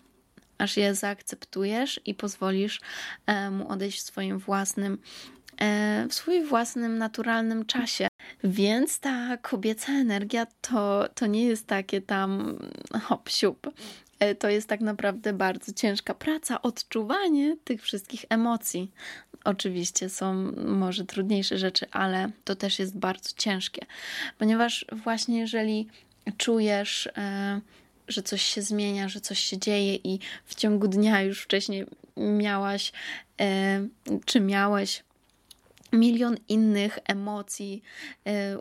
aż 0.58 0.76
je 0.76 0.94
zaakceptujesz 0.94 2.00
i 2.04 2.14
pozwolisz 2.14 2.80
e, 3.26 3.50
mu 3.50 3.68
odejść 3.68 3.99
w 3.99 4.02
swoim 4.02 4.38
własnym, 4.38 4.99
e, 5.61 6.06
w 6.08 6.14
swoim 6.14 6.47
własnym 6.47 6.99
naturalnym 6.99 7.66
czasie. 7.66 8.08
Więc 8.44 9.00
ta 9.00 9.37
kobieca 9.37 9.92
energia 9.92 10.47
to, 10.61 11.08
to 11.14 11.26
nie 11.26 11.44
jest 11.44 11.66
takie 11.66 12.00
tam 12.00 12.58
hop 13.02 13.28
siup. 13.28 13.70
E, 14.18 14.34
to 14.34 14.48
jest 14.48 14.68
tak 14.68 14.80
naprawdę 14.80 15.32
bardzo 15.32 15.72
ciężka 15.72 16.14
praca, 16.14 16.62
odczuwanie 16.62 17.56
tych 17.64 17.82
wszystkich 17.82 18.25
emocji. 18.28 18.90
Oczywiście 19.44 20.08
są 20.08 20.34
może 20.66 21.04
trudniejsze 21.04 21.58
rzeczy, 21.58 21.87
ale 21.90 22.30
to 22.44 22.56
też 22.56 22.78
jest 22.78 22.98
bardzo 22.98 23.30
ciężkie, 23.37 23.87
ponieważ 24.38 24.87
właśnie 24.92 25.38
jeżeli 25.38 25.88
czujesz, 26.37 27.08
e, 27.16 27.60
że 28.08 28.22
coś 28.22 28.42
się 28.42 28.62
zmienia, 28.62 29.08
że 29.08 29.20
coś 29.20 29.38
się 29.38 29.58
dzieje 29.58 29.94
i 29.94 30.18
w 30.44 30.54
ciągu 30.54 30.88
dnia 30.88 31.22
już 31.22 31.42
wcześniej 31.42 31.87
miałaś, 32.16 32.92
e, 33.40 33.87
czy 34.25 34.40
miałeś 34.40 35.04
milion 35.92 36.37
innych 36.48 36.98
emocji, 37.06 37.82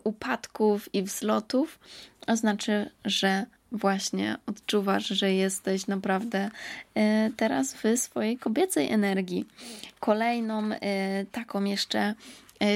upadków 0.03 0.95
i 0.95 1.03
wzlotów, 1.03 1.79
oznacza, 2.27 2.85
że 3.05 3.45
właśnie 3.71 4.37
odczuwasz, 4.45 5.07
że 5.07 5.33
jesteś 5.33 5.87
naprawdę 5.87 6.49
e, 6.95 7.31
teraz 7.37 7.73
w 7.73 7.97
swojej 7.97 8.37
kobiecej 8.37 8.91
energii. 8.91 9.45
Kolejną 9.99 10.63
e, 10.71 11.25
taką 11.25 11.63
jeszcze 11.63 12.15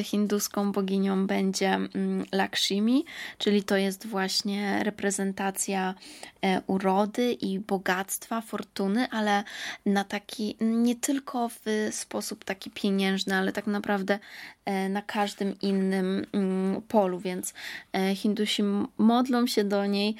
hinduską 0.03 0.71
boginią 0.71 1.27
będzie 1.27 1.69
mm, 1.69 2.25
Lakshmi, 2.31 3.05
czyli 3.37 3.63
to 3.63 3.77
jest 3.77 4.07
właśnie 4.07 4.83
reprezentacja 4.83 5.95
e, 6.41 6.61
urody 6.67 7.33
i 7.33 7.59
bogactwa, 7.59 8.41
fortuny, 8.41 9.07
ale 9.11 9.43
na 9.85 10.03
taki 10.03 10.57
nie 10.61 10.95
tylko 10.95 11.49
w 11.49 11.89
sposób 11.91 12.43
taki 12.43 12.71
pieniężny, 12.71 13.35
ale 13.35 13.51
tak 13.51 13.67
naprawdę 13.67 14.19
e, 14.65 14.89
na 14.89 15.01
każdym 15.01 15.59
innym 15.61 16.25
mm, 16.33 16.81
polu, 16.81 17.19
więc 17.19 17.53
Hindusi 18.15 18.63
modlą 18.97 19.47
się 19.47 19.63
do 19.63 19.85
niej, 19.85 20.15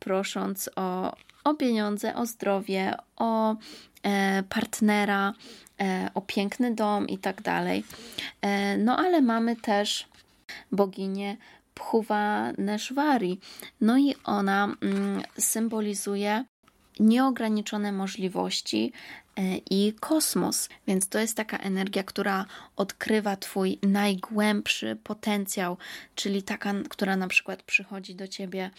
prosząc 0.00 0.70
o, 0.76 1.16
o 1.44 1.54
pieniądze, 1.54 2.14
o 2.14 2.26
zdrowie, 2.26 2.94
o 3.16 3.56
partnera, 4.48 5.34
E, 5.71 5.71
o 6.14 6.20
piękny 6.20 6.74
dom 6.74 7.08
i 7.08 7.18
tak 7.18 7.42
dalej. 7.42 7.84
E, 8.40 8.78
no 8.78 8.98
ale 8.98 9.22
mamy 9.22 9.56
też 9.56 10.08
boginię 10.72 11.36
Pchuwa 11.74 12.52
Neshwari. 12.58 13.40
No 13.80 13.98
i 13.98 14.14
ona 14.24 14.76
mm, 14.80 15.22
symbolizuje 15.38 16.44
nieograniczone 17.00 17.92
możliwości 17.92 18.92
e, 19.36 19.56
i 19.70 19.92
kosmos. 20.00 20.68
Więc 20.86 21.08
to 21.08 21.18
jest 21.18 21.36
taka 21.36 21.58
energia, 21.58 22.02
która 22.02 22.46
odkrywa 22.76 23.36
Twój 23.36 23.78
najgłębszy 23.82 24.96
potencjał, 25.04 25.76
czyli 26.14 26.42
taka, 26.42 26.74
która 26.88 27.16
na 27.16 27.28
przykład 27.28 27.62
przychodzi 27.62 28.14
do 28.14 28.28
Ciebie 28.28 28.70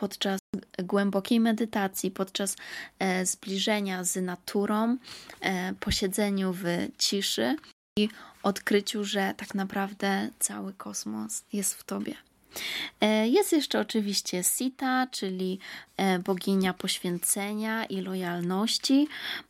podczas 0.00 0.40
głębokiej 0.84 1.40
medytacji, 1.40 2.10
podczas 2.10 2.56
e, 2.98 3.26
zbliżenia 3.26 4.04
z 4.04 4.22
naturą, 4.22 4.96
e, 5.40 5.74
posiedzeniu 5.80 6.52
w 6.52 6.64
ciszy 6.98 7.56
i 7.98 8.08
odkryciu, 8.42 9.04
że 9.04 9.34
tak 9.36 9.54
naprawdę 9.54 10.28
cały 10.38 10.72
kosmos 10.72 11.44
jest 11.52 11.74
w 11.74 11.84
tobie. 11.84 12.14
E, 13.00 13.28
jest 13.28 13.52
jeszcze 13.52 13.80
oczywiście 13.80 14.42
Sita, 14.42 15.06
czyli 15.10 15.58
boginia 16.24 16.74
poświęcenia 16.74 17.84
i 17.84 18.00
lojalności, 18.00 19.08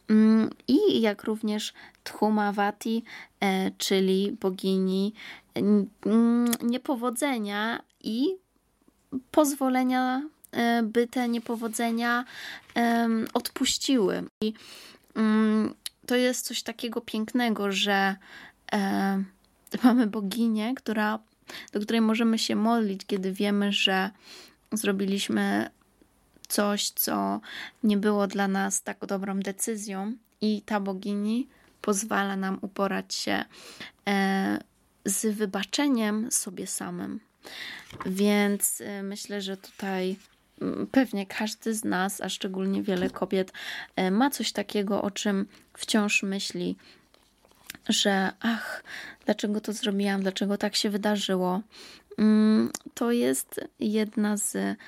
mm, 0.08 0.50
i 0.68 1.00
jak 1.00 1.24
również 1.24 1.72
Tchumavati, 2.04 3.04
czyli 3.78 4.36
bogini 4.40 5.14
niepowodzenia 6.62 7.82
i 8.02 8.36
pozwolenia 9.30 10.22
by 10.82 11.06
te 11.06 11.28
niepowodzenia 11.28 12.24
odpuściły. 13.34 14.24
I 14.42 14.52
mm, 15.14 15.74
to 16.06 16.16
jest 16.16 16.46
coś 16.46 16.62
takiego 16.62 17.00
pięknego, 17.00 17.72
że 17.72 18.16
e, 18.72 19.24
mamy 19.84 20.06
boginię, 20.06 20.74
która, 20.74 21.18
do 21.72 21.80
której 21.80 22.00
możemy 22.00 22.38
się 22.38 22.56
modlić, 22.56 23.06
kiedy 23.06 23.32
wiemy, 23.32 23.72
że 23.72 24.10
zrobiliśmy 24.72 25.70
coś, 26.48 26.90
co 26.90 27.40
nie 27.82 27.96
było 27.96 28.26
dla 28.26 28.48
nas 28.48 28.82
tak 28.82 29.06
dobrą 29.06 29.40
decyzją, 29.40 30.14
i 30.40 30.62
ta 30.62 30.80
bogini 30.80 31.48
pozwala 31.80 32.36
nam 32.36 32.58
uporać 32.60 33.14
się 33.14 33.44
e, 34.08 34.58
z 35.04 35.36
wybaczeniem 35.36 36.32
sobie 36.32 36.66
samym. 36.66 37.20
Więc 38.06 38.82
myślę, 39.02 39.42
że 39.42 39.56
tutaj 39.56 40.16
pewnie 40.92 41.26
każdy 41.26 41.74
z 41.74 41.84
nas, 41.84 42.20
a 42.20 42.28
szczególnie 42.28 42.82
wiele 42.82 43.10
kobiet, 43.10 43.52
e, 43.96 44.10
ma 44.10 44.30
coś 44.30 44.52
takiego, 44.52 45.02
o 45.02 45.10
czym 45.10 45.46
wciąż 45.74 46.22
myśli, 46.22 46.76
że 47.88 48.32
ach, 48.40 48.84
dlaczego 49.24 49.60
to 49.60 49.72
zrobiłam, 49.72 50.22
dlaczego 50.22 50.56
tak 50.56 50.76
się 50.76 50.90
wydarzyło. 50.90 51.60
Mm, 52.18 52.70
to 52.94 53.12
jest 53.12 53.60
jedna 53.80 54.36
z 54.36 54.78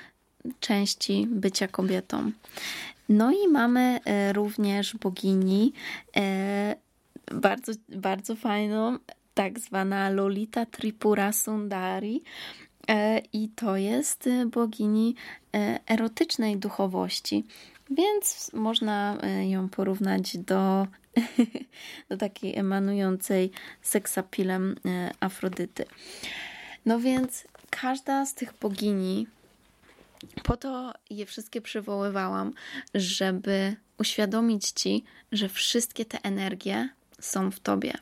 części 0.59 1.27
bycia 1.29 1.67
kobietą. 1.67 2.31
No 3.09 3.31
i 3.31 3.47
mamy 3.47 3.99
e, 4.05 4.33
również 4.33 4.95
bogini, 4.95 5.73
e, 6.15 6.75
bardzo, 7.31 7.71
bardzo 7.89 8.35
fajną, 8.35 8.97
tak 9.33 9.59
zwana 9.59 10.09
Lolita 10.09 10.65
Tripura 10.65 11.33
Sundari. 11.33 12.23
E, 12.87 13.21
I 13.33 13.49
to 13.49 13.77
jest 13.77 14.27
y, 14.27 14.45
bogini 14.45 15.15
e, 15.55 15.79
erotycznej 15.87 16.57
duchowości, 16.57 17.43
więc 17.91 18.51
można 18.53 19.17
e, 19.21 19.49
ją 19.49 19.69
porównać 19.69 20.37
do, 20.37 20.87
do 22.09 22.17
takiej 22.17 22.55
emanującej 22.57 23.51
seksapilem 23.81 24.75
Afrodyty. 25.19 25.85
No 26.85 26.99
więc 26.99 27.47
każda 27.69 28.25
z 28.25 28.33
tych 28.33 28.53
bogini, 28.61 29.27
po 30.43 30.57
to 30.57 30.93
je 31.09 31.25
wszystkie 31.25 31.61
przywoływałam, 31.61 32.53
żeby 32.95 33.75
uświadomić 33.97 34.71
ci, 34.71 35.03
że 35.31 35.49
wszystkie 35.49 36.05
te 36.05 36.19
energie 36.23 36.89
są 37.19 37.51
w 37.51 37.59
tobie. 37.59 37.93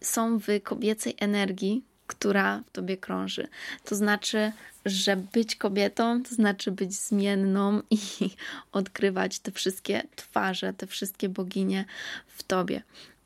Są 0.00 0.38
w 0.38 0.46
kobiecej 0.62 1.14
energii, 1.20 1.84
która 2.10 2.62
w 2.66 2.70
tobie 2.70 2.96
krąży. 2.96 3.48
To 3.84 3.94
znaczy, 3.94 4.52
że 4.84 5.16
być 5.16 5.56
kobietą 5.56 6.22
to 6.22 6.34
znaczy 6.34 6.72
być 6.72 6.94
zmienną 6.94 7.82
i 7.90 8.00
odkrywać 8.72 9.38
te 9.38 9.52
wszystkie 9.52 10.02
twarze, 10.16 10.72
te 10.72 10.86
wszystkie 10.86 11.28
boginie 11.28 11.84
w 12.26 12.42
tobie. 12.42 12.82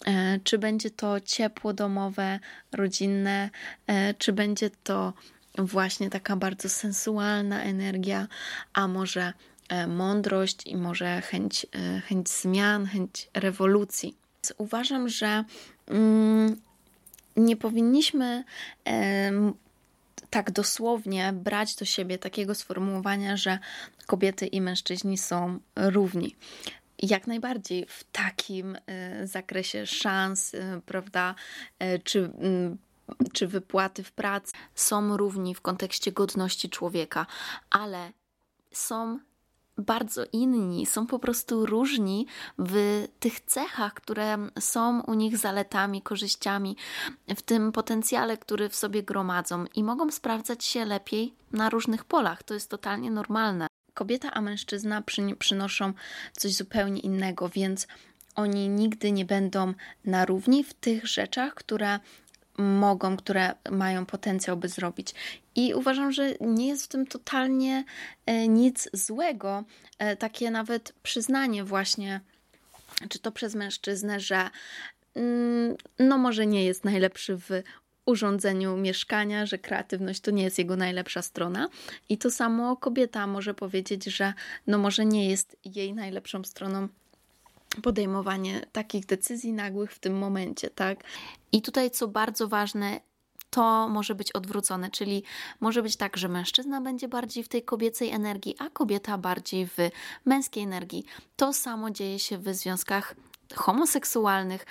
E, 0.07 0.41
czy 0.45 0.59
będzie 0.59 0.91
to 0.91 1.21
ciepło 1.21 1.73
domowe, 1.73 2.41
rodzinne, 2.73 3.51
e, 3.87 4.15
czy 4.15 4.33
będzie 4.33 4.71
to 4.71 5.13
właśnie 5.59 6.11
taka 6.11 6.37
bardzo 6.37 6.69
sensualna 6.69 7.63
energia, 7.63 8.27
a 8.73 8.89
może 8.89 9.33
e, 9.69 9.87
mądrość 9.87 10.67
i 10.67 10.77
może 10.77 11.21
chęć, 11.21 11.67
chęć 12.07 12.29
zmian, 12.29 12.87
chęć 12.87 13.29
rewolucji. 13.35 14.15
Uważam, 14.59 15.09
że 15.09 15.45
mm, 15.87 16.57
nie 17.37 17.57
powinniśmy 17.57 18.45
tak 20.31 20.51
dosłownie 20.51 21.33
brać 21.33 21.75
do 21.75 21.85
siebie 21.85 22.19
takiego 22.19 22.55
sformułowania, 22.55 23.37
że 23.37 23.59
kobiety 24.07 24.47
i 24.47 24.61
mężczyźni 24.61 25.19
są 25.19 25.59
równi. 25.77 26.37
jak 27.03 27.27
najbardziej 27.27 27.87
w 27.89 28.05
takim 28.05 28.79
zakresie 29.25 29.87
szans, 29.87 30.53
prawda, 30.87 31.35
czy 32.05 32.31
mm, 32.39 32.79
czy 33.33 33.47
wypłaty 33.47 34.03
w 34.03 34.13
pracy 34.13 34.53
są 34.75 35.17
równi 35.17 35.55
w 35.55 35.61
kontekście 35.61 36.13
godności 36.13 36.71
człowieka, 36.71 37.27
ale 37.71 38.13
są 38.73 39.19
bardzo 39.79 40.23
inni, 40.33 40.87
są 40.87 41.07
po 41.07 41.19
prostu 41.19 41.67
różni 41.67 42.27
w 42.59 43.05
tych 43.21 43.41
cechach, 43.41 43.95
które 43.95 44.39
są 44.61 45.01
u 45.01 45.15
nich 45.15 45.37
zaletami, 45.39 46.03
korzyściami, 46.03 46.77
w 47.37 47.43
tym 47.43 47.73
potencjale, 47.73 48.37
który 48.37 48.69
w 48.69 48.77
sobie 48.77 49.03
gromadzą 49.03 49.65
i 49.75 49.85
mogą 49.85 50.11
sprawdzać 50.11 50.65
się 50.65 50.85
lepiej 50.85 51.35
na 51.53 51.71
różnych 51.71 52.05
polach. 52.05 52.43
To 52.43 52.55
jest 52.55 52.71
totalnie 52.71 53.11
normalne. 53.11 53.67
Kobieta 53.95 54.31
a 54.31 54.41
mężczyzna 54.41 55.03
przynoszą 55.39 55.93
coś 56.33 56.55
zupełnie 56.55 57.01
innego, 57.01 57.49
więc 57.49 57.87
oni 58.35 58.69
nigdy 58.69 59.13
nie 59.13 59.25
będą 59.25 59.75
na 60.05 60.25
równi 60.25 60.65
w 60.65 60.75
tych 60.75 61.07
rzeczach, 61.07 61.55
które 61.55 61.99
mogą, 62.59 63.17
które 63.17 63.55
mają 63.71 64.07
potencjał, 64.07 64.57
by 64.57 64.69
zrobić. 64.69 65.15
I 65.55 65.75
uważam, 65.75 66.13
że 66.13 66.35
nie 66.41 66.69
jest 66.69 66.85
w 66.85 66.89
tym 66.89 67.07
totalnie 67.07 67.85
e, 68.27 68.49
nic 68.49 68.89
złego. 68.93 69.65
E, 69.99 70.17
takie 70.17 70.51
nawet 70.51 70.93
przyznanie, 71.03 71.65
właśnie, 71.65 72.21
czy 73.09 73.19
to 73.19 73.33
przez 73.33 73.55
mężczyznę, 73.55 74.21
że 74.21 74.51
mm, 75.15 75.77
no 75.99 76.19
może 76.19 76.47
nie 76.47 76.65
jest 76.65 76.85
najlepszy 76.85 77.37
w 77.37 77.49
urządzeniu 78.07 78.77
mieszkania, 78.77 79.47
że 79.47 79.59
kreatywność 79.59 80.21
to 80.21 80.31
nie 80.31 80.43
jest 80.43 80.59
jego 80.59 80.77
najlepsza 80.77 81.23
strona. 81.23 81.69
I 82.09 82.19
to 82.19 82.31
samo 82.31 82.77
kobieta 82.77 83.27
może 83.27 83.55
powiedzieć, 83.55 84.05
że 84.05 84.35
no 84.67 84.79
może 84.79 85.05
nie 85.05 85.31
jest 85.31 85.57
jej 85.65 85.95
najlepszą 85.95 86.45
stroną 86.45 86.89
podejmowanie 87.83 88.67
takich 88.73 89.07
decyzji 89.07 89.53
nagłych 89.53 89.93
w 89.93 89.99
tym 89.99 90.19
momencie, 90.19 90.71
tak? 90.71 91.05
I 91.53 91.63
tutaj, 91.63 91.91
co 91.91 92.09
bardzo 92.09 92.49
ważne, 92.49 93.01
to 93.51 93.89
może 93.89 94.15
być 94.15 94.33
odwrócone, 94.33 94.91
czyli 94.91 95.23
może 95.61 95.83
być 95.83 95.97
tak, 95.97 96.17
że 96.17 96.29
mężczyzna 96.29 96.81
będzie 96.81 97.09
bardziej 97.09 97.45
w 97.45 97.49
tej 97.49 97.63
kobiecej 97.63 98.11
energii, 98.11 98.55
a 98.59 98.71
kobieta 98.71 99.19
bardziej 99.19 99.67
w 99.67 99.77
męskiej 100.25 100.63
energii. 100.63 101.05
To 101.37 101.53
samo 101.53 101.91
dzieje 101.91 102.19
się 102.19 102.39
w 102.39 102.55
związkach 102.55 103.15
homoseksualnych. 103.55 104.67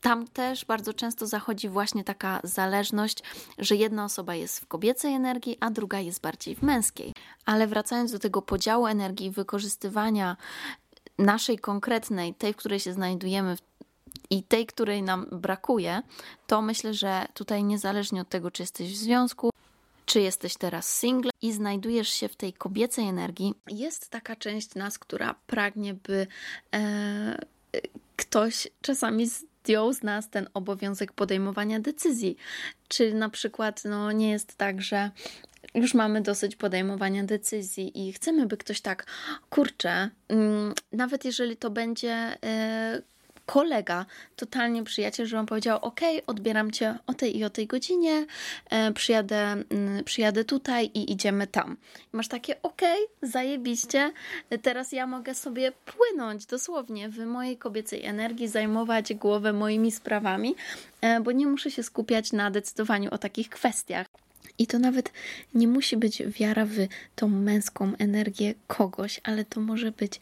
Tam 0.00 0.28
też 0.28 0.64
bardzo 0.64 0.94
często 0.94 1.26
zachodzi 1.26 1.68
właśnie 1.68 2.04
taka 2.04 2.40
zależność, 2.44 3.22
że 3.58 3.76
jedna 3.76 4.04
osoba 4.04 4.34
jest 4.34 4.60
w 4.60 4.66
kobiecej 4.66 5.14
energii, 5.14 5.56
a 5.60 5.70
druga 5.70 6.00
jest 6.00 6.20
bardziej 6.20 6.54
w 6.54 6.62
męskiej. 6.62 7.14
Ale 7.44 7.66
wracając 7.66 8.12
do 8.12 8.18
tego 8.18 8.42
podziału 8.42 8.86
energii, 8.86 9.30
wykorzystywania 9.30 10.36
naszej 11.18 11.58
konkretnej, 11.58 12.34
tej, 12.34 12.52
w 12.52 12.56
której 12.56 12.80
się 12.80 12.92
znajdujemy 12.92 13.56
i 14.30 14.42
tej, 14.42 14.66
której 14.66 15.02
nam 15.02 15.26
brakuje, 15.32 16.02
to 16.46 16.62
myślę, 16.62 16.94
że 16.94 17.26
tutaj 17.34 17.64
niezależnie 17.64 18.20
od 18.20 18.28
tego, 18.28 18.50
czy 18.50 18.62
jesteś 18.62 18.92
w 18.92 18.96
związku, 18.96 19.50
czy 20.06 20.20
jesteś 20.20 20.56
teraz 20.56 20.98
single 20.98 21.30
i 21.42 21.52
znajdujesz 21.52 22.08
się 22.08 22.28
w 22.28 22.36
tej 22.36 22.52
kobiecej 22.52 23.08
energii, 23.08 23.54
jest 23.68 24.08
taka 24.08 24.36
część 24.36 24.74
nas, 24.74 24.98
która 24.98 25.34
pragnie, 25.46 25.94
by 25.94 26.26
e, 26.74 27.38
ktoś 28.16 28.68
czasami 28.80 29.26
zdjął 29.62 29.92
z 29.92 30.02
nas 30.02 30.30
ten 30.30 30.48
obowiązek 30.54 31.12
podejmowania 31.12 31.80
decyzji. 31.80 32.36
Czy 32.88 33.14
na 33.14 33.28
przykład 33.28 33.82
no, 33.84 34.12
nie 34.12 34.30
jest 34.30 34.56
tak, 34.56 34.82
że 34.82 35.10
już 35.74 35.94
mamy 35.94 36.20
dosyć 36.20 36.56
podejmowania 36.56 37.24
decyzji 37.24 38.08
i 38.08 38.12
chcemy, 38.12 38.46
by 38.46 38.56
ktoś 38.56 38.80
tak, 38.80 39.06
kurczę, 39.50 40.10
mm, 40.28 40.74
nawet 40.92 41.24
jeżeli 41.24 41.56
to 41.56 41.70
będzie 41.70 42.36
e, 42.44 43.02
kolega, 43.46 44.06
totalnie 44.36 44.84
przyjaciel, 44.84 45.26
że 45.26 45.38
on 45.38 45.46
powiedział: 45.46 45.78
OK, 45.82 46.00
odbieram 46.26 46.70
cię 46.70 46.98
o 47.06 47.14
tej 47.14 47.38
i 47.38 47.44
o 47.44 47.50
tej 47.50 47.66
godzinie, 47.66 48.26
e, 48.70 48.92
przyjadę, 48.92 49.36
mm, 49.70 50.04
przyjadę 50.04 50.44
tutaj 50.44 50.90
i 50.94 51.12
idziemy 51.12 51.46
tam. 51.46 51.76
I 52.14 52.16
masz 52.16 52.28
takie: 52.28 52.62
OK, 52.62 52.82
zajebiście, 53.22 54.12
teraz 54.62 54.92
ja 54.92 55.06
mogę 55.06 55.34
sobie 55.34 55.72
płynąć 55.72 56.46
dosłownie 56.46 57.08
w 57.08 57.18
mojej 57.18 57.56
kobiecej 57.56 58.04
energii, 58.04 58.48
zajmować 58.48 59.14
głowę 59.14 59.52
moimi 59.52 59.92
sprawami, 59.92 60.54
e, 61.00 61.20
bo 61.20 61.32
nie 61.32 61.46
muszę 61.46 61.70
się 61.70 61.82
skupiać 61.82 62.32
na 62.32 62.50
decydowaniu 62.50 63.10
o 63.10 63.18
takich 63.18 63.48
kwestiach. 63.48 64.06
I 64.58 64.66
to 64.66 64.78
nawet 64.78 65.12
nie 65.54 65.68
musi 65.68 65.96
być 65.96 66.22
wiara 66.26 66.64
w 66.64 66.76
tą 67.14 67.28
męską 67.28 67.92
energię 67.98 68.54
kogoś, 68.66 69.20
ale 69.24 69.44
to 69.44 69.60
może 69.60 69.92
być 69.92 70.20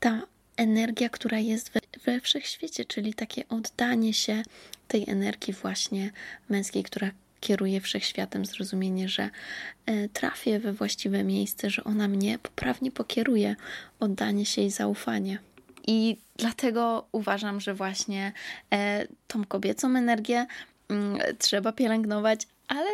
ta 0.00 0.22
energia, 0.56 1.08
która 1.08 1.38
jest 1.38 1.70
we, 1.72 1.80
we 2.04 2.20
wszechświecie, 2.20 2.84
czyli 2.84 3.14
takie 3.14 3.48
oddanie 3.48 4.12
się 4.12 4.42
tej 4.88 5.10
energii 5.10 5.52
właśnie 5.52 6.10
męskiej, 6.48 6.82
która 6.82 7.10
kieruje 7.40 7.80
wszechświatem, 7.80 8.46
zrozumienie, 8.46 9.08
że 9.08 9.30
e, 9.86 10.08
trafię 10.08 10.58
we 10.58 10.72
właściwe 10.72 11.24
miejsce, 11.24 11.70
że 11.70 11.84
ona 11.84 12.08
mnie 12.08 12.38
poprawnie 12.38 12.90
pokieruje, 12.90 13.56
oddanie 14.00 14.46
się 14.46 14.62
i 14.62 14.70
zaufanie. 14.70 15.38
I 15.86 16.16
dlatego 16.36 17.06
uważam, 17.12 17.60
że 17.60 17.74
właśnie 17.74 18.32
e, 18.72 19.06
tą 19.26 19.44
kobiecą 19.44 19.96
energię 19.96 20.46
mm, 20.88 21.18
trzeba 21.38 21.72
pielęgnować, 21.72 22.46
ale 22.68 22.90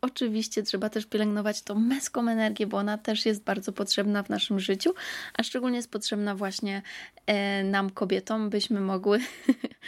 oczywiście 0.00 0.62
trzeba 0.62 0.90
też 0.90 1.06
pielęgnować 1.06 1.62
tą 1.62 1.74
męską 1.74 2.28
energię, 2.28 2.66
bo 2.66 2.76
ona 2.76 2.98
też 2.98 3.26
jest 3.26 3.42
bardzo 3.42 3.72
potrzebna 3.72 4.22
w 4.22 4.28
naszym 4.28 4.60
życiu, 4.60 4.94
a 5.34 5.42
szczególnie 5.42 5.76
jest 5.76 5.90
potrzebna 5.90 6.34
właśnie 6.34 6.82
e, 7.26 7.64
nam, 7.64 7.90
kobietom, 7.90 8.50
byśmy 8.50 8.80
mogły 8.80 9.18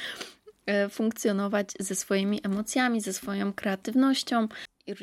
e, 0.67 0.89
funkcjonować 0.89 1.69
ze 1.81 1.95
swoimi 1.95 2.41
emocjami, 2.43 3.01
ze 3.01 3.13
swoją 3.13 3.53
kreatywnością, 3.53 4.49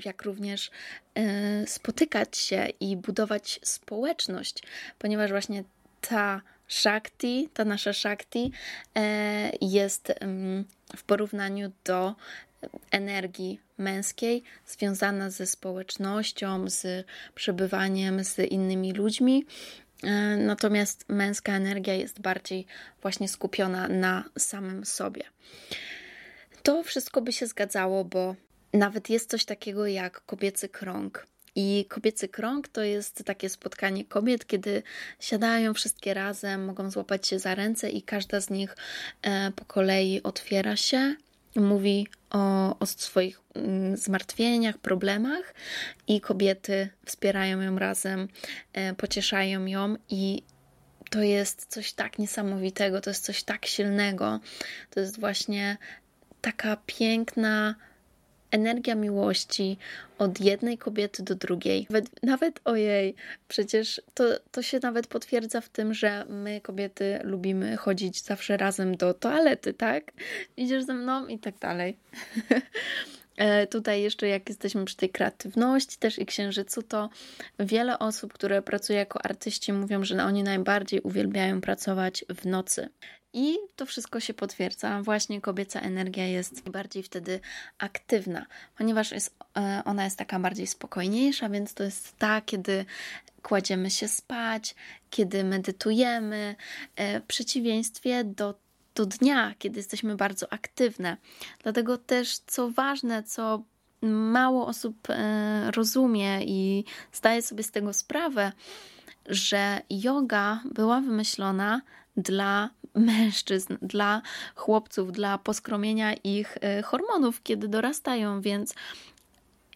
jak 0.06 0.24
również 0.24 0.72
e, 1.16 1.68
spotykać 1.68 2.38
się 2.38 2.68
i 2.80 2.98
budować 2.98 3.60
społeczność, 3.64 4.64
ponieważ 5.00 5.32
właśnie 5.32 5.64
ta 6.02 6.42
Shakti, 6.68 7.50
ta 7.54 7.66
nasza 7.66 7.94
Shakti 7.94 8.52
jest 9.62 10.14
w 10.96 11.04
porównaniu 11.04 11.72
do 11.86 12.16
energii 12.92 13.60
męskiej 13.78 14.44
związana 14.68 15.30
ze 15.30 15.48
społecznością, 15.48 16.70
z 16.70 17.06
przebywaniem 17.36 18.24
z 18.24 18.40
innymi 18.40 18.94
ludźmi. 18.94 19.46
E, 20.04 20.38
natomiast 20.38 21.06
męska 21.10 21.54
energia 21.54 21.94
jest 21.94 22.22
bardziej 22.22 22.66
właśnie 23.02 23.28
skupiona 23.28 23.88
na 23.88 24.24
samym 24.38 24.86
sobie. 24.86 25.24
To 26.64 26.84
wszystko 26.84 27.22
by 27.22 27.34
się 27.34 27.48
zgadzało, 27.48 28.06
bo 28.06 28.36
nawet 28.74 29.10
jest 29.10 29.30
coś 29.30 29.46
takiego 29.46 29.88
jak 29.88 30.26
kobiecy 30.26 30.70
krąg. 30.70 31.28
I 31.56 31.86
kobiecy 31.90 32.28
krąg 32.28 32.68
to 32.68 32.82
jest 32.82 33.24
takie 33.26 33.50
spotkanie 33.50 34.06
kobiet, 34.06 34.48
kiedy 34.48 34.84
siadają 35.20 35.74
wszystkie 35.74 36.14
razem, 36.14 36.66
mogą 36.66 36.92
złapać 36.92 37.28
się 37.28 37.40
za 37.40 37.56
ręce 37.56 37.90
i 37.90 38.02
każda 38.02 38.42
z 38.42 38.50
nich 38.50 38.76
e, 39.22 39.52
po 39.52 39.66
kolei 39.66 40.24
otwiera 40.24 40.76
się 40.76 41.16
mówi 41.56 42.08
o, 42.30 42.76
o 42.80 42.86
swoich 42.86 43.42
mm, 43.56 43.98
zmartwieniach, 43.98 44.78
problemach 44.78 45.54
i 46.08 46.22
kobiety 46.22 46.90
wspierają 47.06 47.62
ją 47.62 47.80
razem, 47.80 48.28
e, 48.74 48.94
pocieszają 48.94 49.66
ją 49.66 49.96
i 50.10 50.44
to 51.10 51.22
jest 51.22 51.66
coś 51.66 51.94
tak 51.94 52.20
niesamowitego, 52.20 53.02
to 53.02 53.10
jest 53.10 53.26
coś 53.26 53.44
tak 53.44 53.66
silnego. 53.66 54.40
To 54.90 55.00
jest 55.00 55.20
właśnie 55.20 55.78
taka 56.42 56.78
piękna 56.86 57.76
energia 58.52 58.96
miłości 58.96 59.78
od 60.18 60.40
jednej 60.40 60.78
kobiety 60.78 61.24
do 61.24 61.36
drugiej. 61.36 61.88
Nawet, 61.90 62.24
nawet 62.24 62.60
ojej, 62.66 63.16
przecież 63.48 64.02
to, 64.14 64.24
to 64.52 64.62
się 64.62 64.80
nawet 64.84 65.08
potwierdza 65.08 65.62
w 65.62 65.70
tym, 65.70 65.94
że 65.94 66.26
my 66.30 66.62
kobiety 66.62 67.20
lubimy 67.24 67.78
chodzić 67.78 68.24
zawsze 68.24 68.58
razem 68.58 68.98
do 68.98 69.14
toalety, 69.14 69.74
tak? 69.74 70.12
Idziesz 70.58 70.84
ze 70.84 70.94
mną 70.94 71.28
i 71.28 71.40
tak 71.40 71.60
dalej. 71.60 71.98
E, 73.38 73.68
tutaj 73.68 74.02
jeszcze 74.02 74.28
jak 74.28 74.50
jesteśmy 74.50 74.86
przy 74.86 74.96
tej 74.98 75.10
kreatywności 75.10 75.98
też 75.98 76.20
i 76.20 76.26
księżycu, 76.26 76.84
to 76.84 77.10
wiele 77.60 78.00
osób, 78.00 78.34
które 78.34 78.62
pracuje 78.62 79.00
jako 79.00 79.26
artyści 79.26 79.74
mówią, 79.74 80.04
że 80.04 80.24
oni 80.24 80.44
najbardziej 80.44 81.02
uwielbiają 81.02 81.62
pracować 81.62 82.26
w 82.30 82.46
nocy. 82.46 82.90
I 83.34 83.58
to 83.76 83.86
wszystko 83.86 84.20
się 84.20 84.34
potwierdza. 84.34 85.02
Właśnie 85.02 85.42
kobieca 85.42 85.80
energia 85.80 86.26
jest 86.26 86.70
bardziej 86.70 87.04
wtedy 87.04 87.40
aktywna, 87.78 88.46
ponieważ 88.78 89.12
jest, 89.12 89.36
e, 89.58 89.82
ona 89.86 90.04
jest 90.04 90.18
taka 90.18 90.40
bardziej 90.40 90.68
spokojniejsza, 90.68 91.50
więc 91.50 91.74
to 91.74 91.84
jest 91.84 92.18
ta, 92.18 92.42
kiedy 92.42 92.86
kładziemy 93.42 93.90
się 93.90 94.08
spać, 94.08 94.76
kiedy 95.10 95.44
medytujemy, 95.44 96.56
e, 96.96 97.20
w 97.20 97.24
przeciwieństwie 97.24 98.24
do, 98.24 98.60
do 98.96 99.06
dnia, 99.06 99.54
kiedy 99.60 99.80
jesteśmy 99.80 100.16
bardzo 100.16 100.54
aktywne. 100.54 101.18
Dlatego 101.64 101.98
też, 101.98 102.38
co 102.38 102.70
ważne, 102.70 103.24
co 103.24 103.64
mało 104.02 104.68
osób 104.68 105.10
e, 105.10 105.72
rozumie 105.72 106.40
i 106.46 106.86
zdaje 107.14 107.42
sobie 107.42 107.64
z 107.64 107.72
tego 107.72 107.94
sprawę, 107.94 108.52
że 109.26 109.82
yoga 109.90 110.62
była 110.72 111.02
wymyślona 111.02 111.82
dla 112.18 112.70
mężczyzn, 112.98 113.78
dla 113.82 114.22
chłopców, 114.56 115.12
dla 115.12 115.38
poskromienia 115.38 116.14
ich 116.14 116.58
e, 116.62 116.82
hormonów, 116.82 117.44
kiedy 117.44 117.68
dorastają, 117.68 118.42
więc 118.42 118.74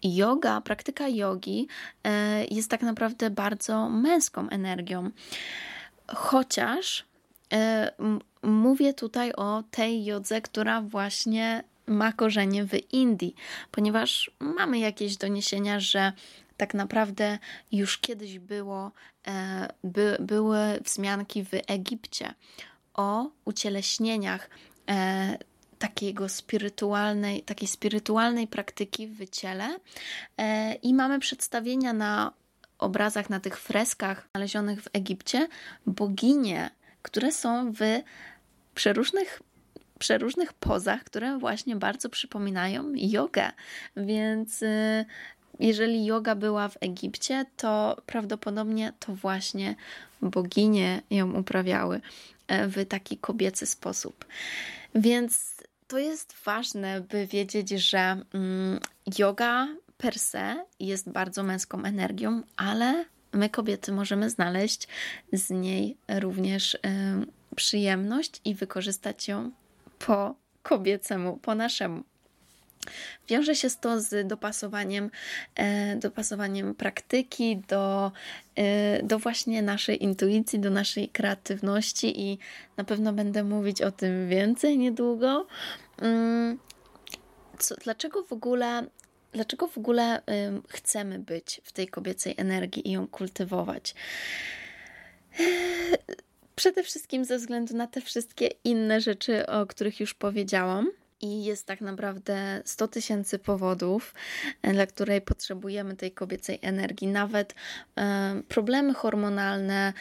yoga, 0.03 0.61
praktyka 0.61 1.07
jogi 1.07 1.67
e, 2.03 2.45
jest 2.45 2.69
tak 2.69 2.81
naprawdę 2.81 3.29
bardzo 3.29 3.89
męską 3.89 4.49
energią. 4.49 5.09
Chociaż 6.07 7.05
e, 7.53 7.91
mówię 8.43 8.93
tutaj 8.93 9.33
o 9.33 9.63
tej 9.71 10.05
jodze, 10.05 10.41
która 10.41 10.81
właśnie 10.81 11.63
ma 11.87 12.13
korzenie 12.13 12.65
w 12.65 12.93
Indii, 12.93 13.35
ponieważ 13.71 14.31
mamy 14.39 14.79
jakieś 14.79 15.17
doniesienia, 15.17 15.79
że 15.79 16.13
tak 16.57 16.73
naprawdę 16.73 17.39
już 17.71 17.97
kiedyś 17.97 18.39
było, 18.39 18.91
by, 19.83 20.17
były 20.19 20.57
wzmianki 20.85 21.43
w 21.43 21.49
Egipcie 21.67 22.33
o 22.93 23.29
ucieleśnieniach 23.45 24.49
e, 24.89 25.37
takiego 25.79 26.29
spirytualnej, 26.29 27.41
takiej 27.41 27.67
spirytualnej 27.67 28.47
praktyki 28.47 29.07
w 29.07 29.29
ciele 29.29 29.77
e, 30.37 30.73
i 30.73 30.93
mamy 30.93 31.19
przedstawienia 31.19 31.93
na 31.93 32.33
obrazach, 32.79 33.29
na 33.29 33.39
tych 33.39 33.59
freskach 33.59 34.27
znalezionych 34.31 34.83
w 34.83 34.87
Egipcie 34.93 35.47
boginie, 35.85 36.69
które 37.01 37.31
są 37.31 37.71
w 37.71 37.79
przeróżnych 38.75 39.41
przeróżnych 40.01 40.53
pozach, 40.53 41.03
które 41.03 41.37
właśnie 41.37 41.75
bardzo 41.75 42.09
przypominają 42.09 42.91
jogę. 42.95 43.51
Więc 43.97 44.61
y, 44.61 45.05
jeżeli 45.59 46.05
yoga 46.05 46.35
była 46.35 46.67
w 46.67 46.77
Egipcie, 46.81 47.45
to 47.57 48.01
prawdopodobnie 48.05 48.93
to 48.99 49.15
właśnie 49.15 49.75
boginie 50.21 51.01
ją 51.09 51.33
uprawiały. 51.33 52.01
E, 52.51 52.67
w 52.67 52.85
taki 52.85 53.17
kobiecy 53.17 53.65
sposób. 53.65 54.25
Więc 54.95 55.63
to 55.87 55.99
jest 55.99 56.35
ważne, 56.45 57.01
by 57.01 57.27
wiedzieć, 57.27 57.69
że 57.69 58.17
mm, 58.33 58.79
yoga 59.17 59.67
per 59.97 60.19
se 60.19 60.65
jest 60.79 61.09
bardzo 61.09 61.43
męską 61.43 61.83
energią, 61.83 62.41
ale 62.57 63.05
my 63.33 63.49
kobiety 63.49 63.91
możemy 63.91 64.29
znaleźć 64.29 64.87
z 65.33 65.49
niej 65.49 65.97
również 66.19 66.77
przyjemność 67.55 68.41
i 68.45 68.55
wykorzystać 68.55 69.27
ją 69.27 69.51
po 69.99 70.35
kobiecemu, 70.63 71.37
po 71.37 71.55
naszemu. 71.55 72.03
Wiąże 73.27 73.55
się 73.55 73.67
to 73.81 74.01
z 74.01 74.27
dopasowaniem, 74.27 75.11
e, 75.55 75.95
dopasowaniem 75.95 76.75
praktyki 76.75 77.57
do, 77.57 78.11
e, 78.55 79.03
do 79.03 79.19
właśnie 79.19 79.61
naszej 79.61 80.03
intuicji, 80.03 80.59
do 80.59 80.69
naszej 80.69 81.09
kreatywności 81.09 82.21
i 82.21 82.37
na 82.77 82.83
pewno 82.83 83.13
będę 83.13 83.43
mówić 83.43 83.81
o 83.81 83.91
tym 83.91 84.29
więcej 84.29 84.77
niedługo. 84.77 85.47
Mm, 86.01 86.59
co, 87.59 87.75
dlaczego 87.75 88.23
w 88.23 88.33
ogóle 88.33 88.87
dlaczego 89.33 89.67
w 89.67 89.77
ogóle 89.77 90.21
chcemy 90.67 91.19
być 91.19 91.61
w 91.63 91.71
tej 91.71 91.87
kobiecej 91.87 92.35
energii 92.37 92.87
i 92.87 92.91
ją 92.91 93.07
kultywować? 93.07 93.95
Przede 96.55 96.83
wszystkim 96.83 97.25
ze 97.25 97.37
względu 97.37 97.75
na 97.75 97.87
te 97.87 98.01
wszystkie 98.01 98.49
inne 98.63 99.01
rzeczy, 99.01 99.47
o 99.47 99.65
których 99.65 99.99
już 99.99 100.13
powiedziałam 100.13 100.91
i 101.21 101.43
jest 101.43 101.65
tak 101.65 101.81
naprawdę 101.81 102.61
100 102.65 102.87
tysięcy 102.87 103.39
powodów, 103.39 104.13
e, 104.61 104.73
dla 104.73 104.85
której 104.85 105.21
potrzebujemy 105.21 105.95
tej 105.95 106.11
kobiecej 106.11 106.59
energii. 106.61 107.07
Nawet 107.07 107.55
e, 107.97 108.41
problemy 108.47 108.93
hormonalne, 108.93 109.93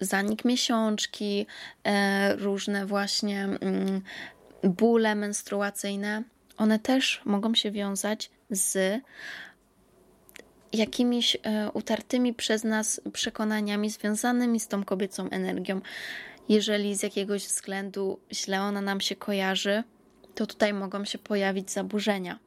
zanik 0.00 0.44
miesiączki, 0.44 1.46
e, 1.84 2.36
różne 2.36 2.86
właśnie 2.86 3.48
bóle 4.62 5.14
menstruacyjne, 5.14 6.22
one 6.56 6.78
też 6.78 7.22
mogą 7.24 7.54
się 7.54 7.70
wiązać 7.70 8.30
z 8.50 9.00
jakimiś 10.72 11.36
utartymi 11.74 12.34
przez 12.34 12.64
nas 12.64 13.00
przekonaniami 13.12 13.90
związanymi 13.90 14.60
z 14.60 14.68
tą 14.68 14.84
kobiecą 14.84 15.30
energią. 15.30 15.80
Jeżeli 16.48 16.96
z 16.96 17.02
jakiegoś 17.02 17.46
względu 17.46 18.20
źle 18.32 18.60
ona 18.60 18.80
nam 18.80 19.00
się 19.00 19.16
kojarzy, 19.16 19.82
to 20.38 20.46
tutaj 20.46 20.74
mogą 20.74 21.04
się 21.04 21.18
pojawić 21.18 21.70
zaburzenia. 21.70 22.38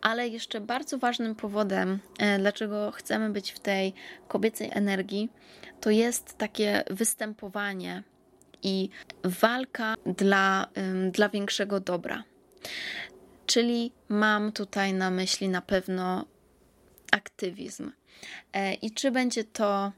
Ale 0.00 0.28
jeszcze 0.28 0.60
bardzo 0.60 0.98
ważnym 0.98 1.34
powodem, 1.34 1.98
e, 2.18 2.38
dlaczego 2.38 2.90
chcemy 2.90 3.30
być 3.30 3.52
w 3.52 3.58
tej 3.58 3.94
kobiecej 4.28 4.70
energii, 4.72 5.28
to 5.80 5.90
jest 5.90 6.38
takie 6.38 6.84
występowanie 6.90 8.02
i 8.62 8.88
walka 9.24 9.94
dla, 10.06 10.68
dla 11.10 11.28
większego 11.28 11.80
dobra. 11.80 12.24
Czyli 13.46 13.92
mam 14.08 14.52
tutaj 14.52 14.92
na 14.92 15.10
myśli 15.10 15.48
na 15.48 15.62
pewno 15.62 16.24
aktywizm. 17.12 17.90
E, 18.52 18.74
I 18.74 18.90
czy 18.90 19.10
będzie 19.10 19.44
to 19.44 19.92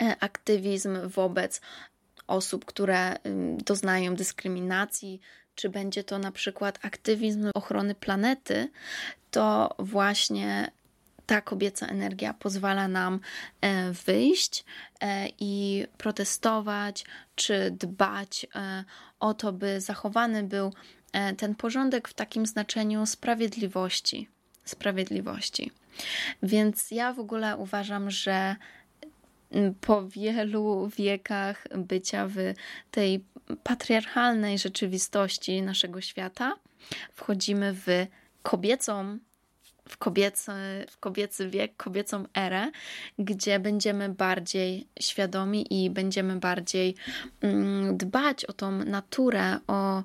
e, 0.00 0.16
aktywizm 0.20 1.08
wobec 1.08 1.60
osób, 2.26 2.64
które 2.64 3.16
doznają 3.64 4.14
dyskryminacji, 4.14 5.20
czy 5.54 5.68
będzie 5.68 6.04
to 6.04 6.18
na 6.18 6.32
przykład 6.32 6.78
aktywizm 6.82 7.50
ochrony 7.54 7.94
planety, 7.94 8.68
to 9.30 9.74
właśnie 9.78 10.70
ta 11.26 11.40
kobieca 11.40 11.86
energia 11.86 12.34
pozwala 12.34 12.88
nam 12.88 13.20
e, 13.60 13.92
wyjść 13.92 14.64
e, 15.00 15.28
i 15.40 15.86
protestować, 15.98 17.04
czy 17.34 17.70
dbać 17.70 18.46
e, 18.54 18.84
o 19.20 19.34
to, 19.34 19.52
by 19.52 19.80
zachowany 19.80 20.42
był 20.42 20.72
ten 21.36 21.54
porządek 21.54 22.08
w 22.08 22.14
takim 22.14 22.46
znaczeniu 22.46 23.06
sprawiedliwości. 23.06 24.28
Sprawiedliwości. 24.64 25.70
Więc 26.42 26.90
ja 26.90 27.12
w 27.12 27.18
ogóle 27.18 27.56
uważam, 27.56 28.10
że 28.10 28.56
po 29.80 30.08
wielu 30.08 30.88
wiekach 30.88 31.66
bycia 31.76 32.28
w 32.28 32.36
tej 32.90 33.24
patriarchalnej 33.62 34.58
rzeczywistości 34.58 35.62
naszego 35.62 36.00
świata 36.00 36.54
wchodzimy 37.14 37.72
w 37.72 38.06
kobiecą 38.42 39.18
w 39.88 39.96
kobiecy, 39.96 40.52
w 40.90 40.98
kobiecy 40.98 41.50
wiek, 41.50 41.76
kobiecą 41.76 42.24
erę, 42.34 42.70
gdzie 43.18 43.58
będziemy 43.58 44.08
bardziej 44.08 44.88
świadomi 45.00 45.84
i 45.84 45.90
będziemy 45.90 46.36
bardziej 46.36 46.94
mm, 47.40 47.96
dbać 47.96 48.44
o 48.44 48.52
tą 48.52 48.70
naturę, 48.70 49.58
o, 49.66 50.02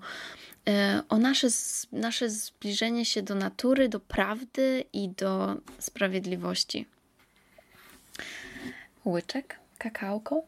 e, 0.68 1.04
o 1.10 1.18
nasze, 1.18 1.48
nasze 1.92 2.30
zbliżenie 2.30 3.06
się 3.06 3.22
do 3.22 3.36
natury, 3.36 3.90
do 3.90 4.00
prawdy 4.00 4.84
i 4.94 5.10
do 5.10 5.56
sprawiedliwości 5.80 6.86
łyczek 9.06 9.60
kakałko. 9.78 10.44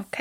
Ok. 0.00 0.16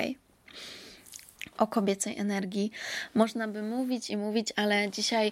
O 1.57 1.67
kobiecej 1.67 2.17
energii 2.17 2.71
można 3.15 3.47
by 3.47 3.61
mówić 3.61 4.09
i 4.09 4.17
mówić, 4.17 4.53
ale 4.55 4.91
dzisiaj 4.91 5.31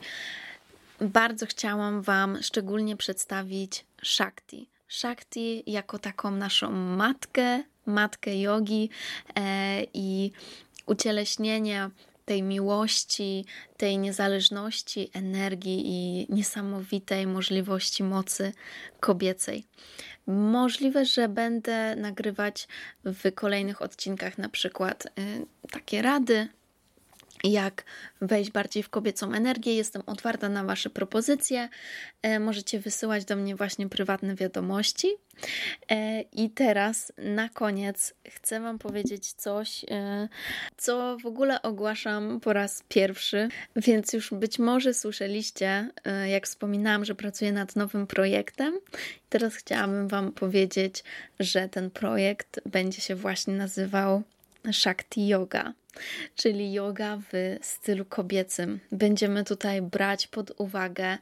bardzo 1.01 1.45
chciałam 1.45 2.01
Wam 2.01 2.43
szczególnie 2.43 2.97
przedstawić 2.97 3.85
Shakti. 4.03 4.69
Shakti 4.89 5.63
jako 5.67 5.99
taką 5.99 6.31
naszą 6.31 6.71
matkę, 6.71 7.63
matkę 7.85 8.39
jogi 8.39 8.89
e, 9.35 9.83
i 9.93 10.31
ucieleśnienie 10.85 11.89
tej 12.25 12.43
miłości, 12.43 13.45
tej 13.77 13.97
niezależności, 13.97 15.09
energii 15.13 15.83
i 15.85 16.27
niesamowitej 16.29 17.27
możliwości 17.27 18.03
mocy 18.03 18.53
kobiecej. 18.99 19.65
Możliwe, 20.27 21.05
że 21.05 21.29
będę 21.29 21.95
nagrywać 21.95 22.67
w 23.03 23.31
kolejnych 23.35 23.81
odcinkach 23.81 24.37
na 24.37 24.49
przykład 24.49 25.05
y, 25.05 25.09
takie 25.71 26.01
rady 26.01 26.47
jak 27.43 27.83
wejść 28.21 28.51
bardziej 28.51 28.83
w 28.83 28.89
kobiecą 28.89 29.33
energię. 29.33 29.75
Jestem 29.75 30.01
otwarta 30.05 30.49
na 30.49 30.63
Wasze 30.63 30.89
propozycje. 30.89 31.69
E, 32.21 32.39
możecie 32.39 32.79
wysyłać 32.79 33.25
do 33.25 33.35
mnie 33.35 33.55
właśnie 33.55 33.89
prywatne 33.89 34.35
wiadomości. 34.35 35.07
E, 35.91 36.21
I 36.21 36.49
teraz 36.49 37.13
na 37.17 37.49
koniec 37.49 38.13
chcę 38.29 38.59
Wam 38.59 38.79
powiedzieć 38.79 39.33
coś, 39.33 39.85
e, 39.91 40.29
co 40.77 41.17
w 41.17 41.25
ogóle 41.25 41.61
ogłaszam 41.61 42.39
po 42.39 42.53
raz 42.53 42.83
pierwszy, 42.89 43.49
więc 43.75 44.13
już 44.13 44.33
być 44.33 44.59
może 44.59 44.93
słyszeliście, 44.93 45.89
jak 46.27 46.45
wspominałam, 46.45 47.05
że 47.05 47.15
pracuję 47.15 47.51
nad 47.51 47.75
nowym 47.75 48.07
projektem. 48.07 48.79
Teraz 49.29 49.55
chciałabym 49.55 50.07
Wam 50.07 50.31
powiedzieć, 50.31 51.03
że 51.39 51.69
ten 51.69 51.91
projekt 51.91 52.59
będzie 52.65 53.01
się 53.01 53.15
właśnie 53.15 53.53
nazywał 53.53 54.23
Shakti 54.71 55.27
Yoga. 55.27 55.73
Czyli 56.35 56.73
yoga 56.73 57.17
w 57.17 57.57
stylu 57.61 58.05
kobiecym. 58.05 58.79
Będziemy 58.91 59.43
tutaj 59.43 59.81
brać 59.81 60.27
pod 60.27 60.51
uwagę 60.57 61.17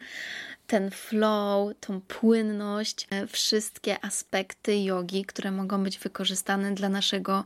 ten 0.68 0.92
flow, 0.92 1.74
tą 1.80 2.02
płynność, 2.02 3.08
e, 3.10 3.28
wszystkie 3.28 4.06
aspekty 4.06 4.84
jogi, 4.84 5.26
które 5.26 5.52
mogą 5.52 5.84
być 5.84 6.00
wykorzystane 6.00 6.74
dla 6.74 6.90
naszego 6.90 7.44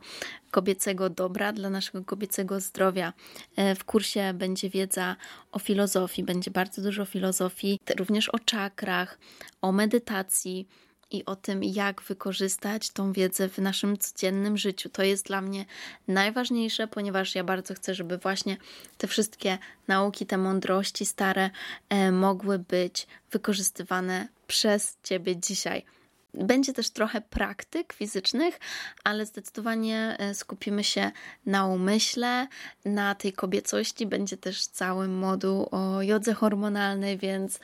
kobiecego 0.51 1.09
dobra, 1.09 1.53
dla 1.53 1.69
naszego 1.69 2.03
kobiecego 2.05 2.59
zdrowia. 2.59 3.13
E, 3.55 3.75
w 3.75 3.83
kursie 3.83 4.33
będzie 4.33 4.69
wiedza 4.69 5.15
o 5.51 5.59
filozofii, 5.59 6.23
będzie 6.23 6.51
bardzo 6.51 6.81
dużo 6.81 7.05
filozofii, 7.05 7.79
również 7.97 8.29
o 8.29 8.39
czakrach, 8.39 9.19
o 9.61 9.71
medytacji 9.71 10.67
i 11.11 11.25
o 11.25 11.35
tym, 11.35 11.63
jak 11.63 12.01
wykorzystać 12.01 12.89
tą 12.89 13.13
wiedzę 13.13 13.49
w 13.49 13.57
naszym 13.57 13.97
codziennym 13.97 14.57
życiu. 14.57 14.89
To 14.89 15.03
jest 15.03 15.25
dla 15.25 15.41
mnie 15.41 15.65
najważniejsze, 16.07 16.87
ponieważ 16.87 17.35
ja 17.35 17.43
bardzo 17.43 17.73
chcę, 17.73 17.95
żeby 17.95 18.17
właśnie 18.17 18.57
te 18.97 19.07
wszystkie 19.07 19.57
nauki, 19.87 20.25
te 20.25 20.37
mądrości 20.37 21.05
stare 21.05 21.49
e, 21.89 22.11
mogły 22.11 22.59
być 22.59 23.07
wykorzystywane 23.31 24.27
przez 24.47 24.97
Ciebie 25.03 25.37
dzisiaj. 25.37 25.85
Będzie 26.33 26.73
też 26.73 26.89
trochę 26.89 27.21
praktyk 27.21 27.93
fizycznych, 27.93 28.59
ale 29.03 29.25
zdecydowanie 29.25 30.15
e, 30.19 30.35
skupimy 30.35 30.83
się 30.83 31.11
na 31.45 31.65
umyśle, 31.67 32.47
na 32.85 33.15
tej 33.15 33.33
kobiecości. 33.33 34.05
Będzie 34.05 34.37
też 34.37 34.67
cały 34.67 35.07
moduł 35.07 35.67
o 35.71 36.01
jodze 36.01 36.33
hormonalnej, 36.33 37.17
więc 37.17 37.59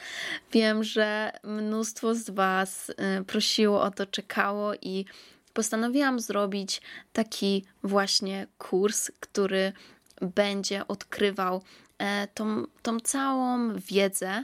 wiem, 0.52 0.84
że 0.84 1.32
mnóstwo 1.44 2.16
z 2.16 2.30
Was 2.30 2.92
e, 2.98 3.24
prosiło 3.24 3.82
o 3.82 3.92
to, 3.92 4.06
czekało 4.06 4.74
i 4.82 5.06
postanowiłam 5.54 6.20
zrobić 6.20 6.82
taki 7.14 7.66
właśnie 7.84 8.48
kurs, 8.58 9.12
który 9.20 9.74
będzie 10.22 10.88
odkrywał 10.88 11.62
e, 11.98 12.28
tą, 12.28 12.64
tą 12.82 13.00
całą 13.00 13.76
wiedzę, 13.76 14.44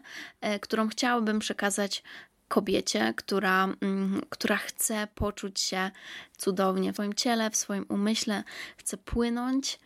którą 0.62 0.88
chciałabym 0.88 1.40
przekazać 1.40 2.04
kobiecie, 2.52 3.14
która, 3.18 3.64
mm, 3.82 4.22
która 4.30 4.58
chce 4.58 5.08
poczuć 5.16 5.62
się 5.62 5.92
cudownie 6.38 6.92
w 6.92 6.96
swoim 6.96 7.14
ciele, 7.14 7.50
w 7.50 7.56
swoim 7.56 7.86
umyśle, 7.90 8.44
chce 8.78 8.98
płynąć 8.98 9.80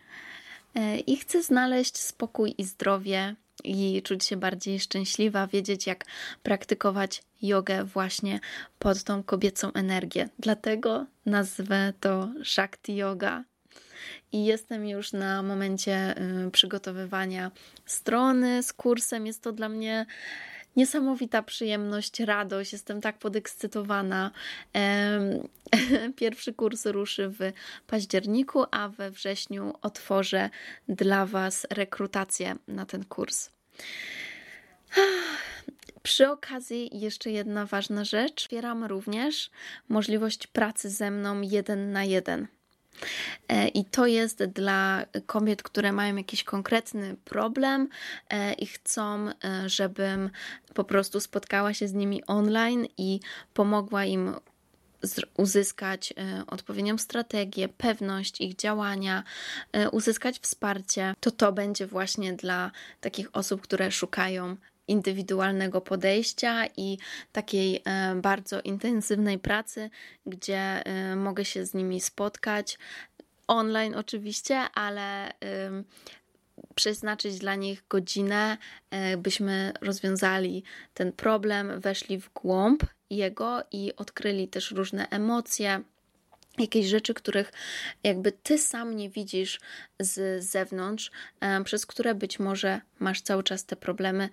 e, 0.76 0.98
i 0.98 1.18
chce 1.18 1.44
znaleźć 1.44 1.98
spokój 1.98 2.56
i 2.58 2.64
zdrowie 2.64 3.36
i 3.64 4.02
czuć 4.04 4.26
się 4.26 4.38
bardziej 4.38 4.80
szczęśliwa, 4.80 5.48
wiedzieć 5.48 5.88
jak 5.88 6.06
praktykować 6.44 7.24
jogę 7.42 7.84
właśnie 7.84 8.40
pod 8.80 9.04
tą 9.04 9.24
kobiecą 9.24 9.74
energię. 9.74 10.30
Dlatego 10.40 11.06
nazwę 11.26 11.94
to 12.00 12.30
Shakti 12.44 12.96
Yoga. 12.96 13.44
I 14.32 14.46
jestem 14.46 14.88
już 14.88 15.14
na 15.14 15.44
momencie 15.44 16.16
y, 16.48 16.52
przygotowywania 16.52 17.52
strony 17.86 18.64
z 18.64 18.74
kursem. 18.74 19.26
Jest 19.26 19.42
to 19.42 19.52
dla 19.52 19.70
mnie 19.70 20.06
niesamowita 20.76 21.44
przyjemność, 21.44 22.20
radość. 22.20 22.74
Jestem 22.74 23.02
tak 23.02 23.18
podekscytowana. 23.18 24.32
Pierwszy 26.16 26.54
kurs 26.54 26.86
ruszy 26.86 27.30
w 27.30 27.40
październiku, 27.88 28.64
a 28.72 28.90
we 28.90 29.12
wrześniu 29.12 29.74
otworzę 29.82 30.50
dla 30.88 31.26
Was 31.26 31.68
rekrutację 31.70 32.56
na 32.68 32.86
ten 32.86 33.06
kurs. 33.06 33.50
Przy 36.04 36.30
okazji 36.30 37.00
jeszcze 37.00 37.32
jedna 37.32 37.66
ważna 37.66 38.06
rzecz. 38.06 38.42
Wspieram 38.42 38.84
również 38.84 39.52
możliwość 39.90 40.48
pracy 40.48 40.90
ze 40.90 41.12
mną 41.12 41.42
jeden 41.42 41.92
na 41.92 42.04
jeden. 42.04 42.48
E, 43.48 43.68
I 43.68 43.86
to 43.86 44.06
jest 44.06 44.44
dla 44.44 45.06
kobiet, 45.26 45.64
które 45.64 45.92
mają 45.92 46.16
jakiś 46.16 46.44
konkretny 46.44 47.16
problem 47.26 47.90
e, 48.30 48.54
i 48.54 48.66
chcą, 48.66 49.30
e, 49.30 49.70
żebym 49.70 50.30
po 50.74 50.84
prostu 50.84 51.20
spotkała 51.20 51.74
się 51.74 51.88
z 51.88 51.94
nimi 51.94 52.26
online 52.26 52.88
i 52.98 53.20
pomogła 53.54 54.06
im 54.06 54.36
uzyskać 55.38 56.14
odpowiednią 56.48 56.98
strategię, 56.98 57.70
pewność 57.70 58.42
ich 58.42 58.56
działania, 58.56 59.24
uzyskać 59.92 60.40
wsparcie, 60.40 61.14
to 61.20 61.32
to 61.32 61.52
będzie 61.52 61.88
właśnie 61.88 62.34
dla 62.34 62.72
takich 63.02 63.30
osób, 63.34 63.62
które 63.62 63.92
szukają 63.92 64.56
indywidualnego 64.88 65.82
podejścia 65.82 66.66
i 66.78 66.98
takiej 67.32 67.82
e, 67.86 68.16
bardzo 68.16 68.62
intensywnej 68.62 69.40
pracy, 69.40 69.90
gdzie 70.26 70.86
e, 70.86 71.16
mogę 71.16 71.46
się 71.46 71.66
z 71.66 71.74
nimi 71.74 72.02
spotkać. 72.02 72.78
Online 73.48 73.96
oczywiście, 73.96 74.58
ale 74.58 75.32
przeznaczyć 76.76 77.40
dla 77.40 77.56
nich 77.56 77.84
godzinę, 77.90 78.58
e, 78.92 79.18
byśmy 79.18 79.74
rozwiązali 79.82 80.64
ten 80.94 81.12
problem, 81.12 81.80
weszli 81.80 82.20
w 82.22 82.34
głąb 82.34 82.84
jego 83.10 83.64
i 83.72 83.96
odkryli 83.96 84.48
też 84.48 84.72
różne 84.72 85.10
emocje, 85.10 85.82
jakieś 86.58 86.86
rzeczy, 86.86 87.14
których 87.14 87.52
jakby 88.04 88.32
ty 88.32 88.58
sam 88.58 88.96
nie 88.96 89.10
widzisz 89.10 89.60
z 90.00 90.44
zewnątrz, 90.44 91.12
przez 91.66 91.86
które 91.86 92.16
być 92.16 92.40
może 92.40 92.82
masz 93.00 93.22
cały 93.22 93.44
czas 93.44 93.66
te 93.66 93.76
problemy 93.76 94.30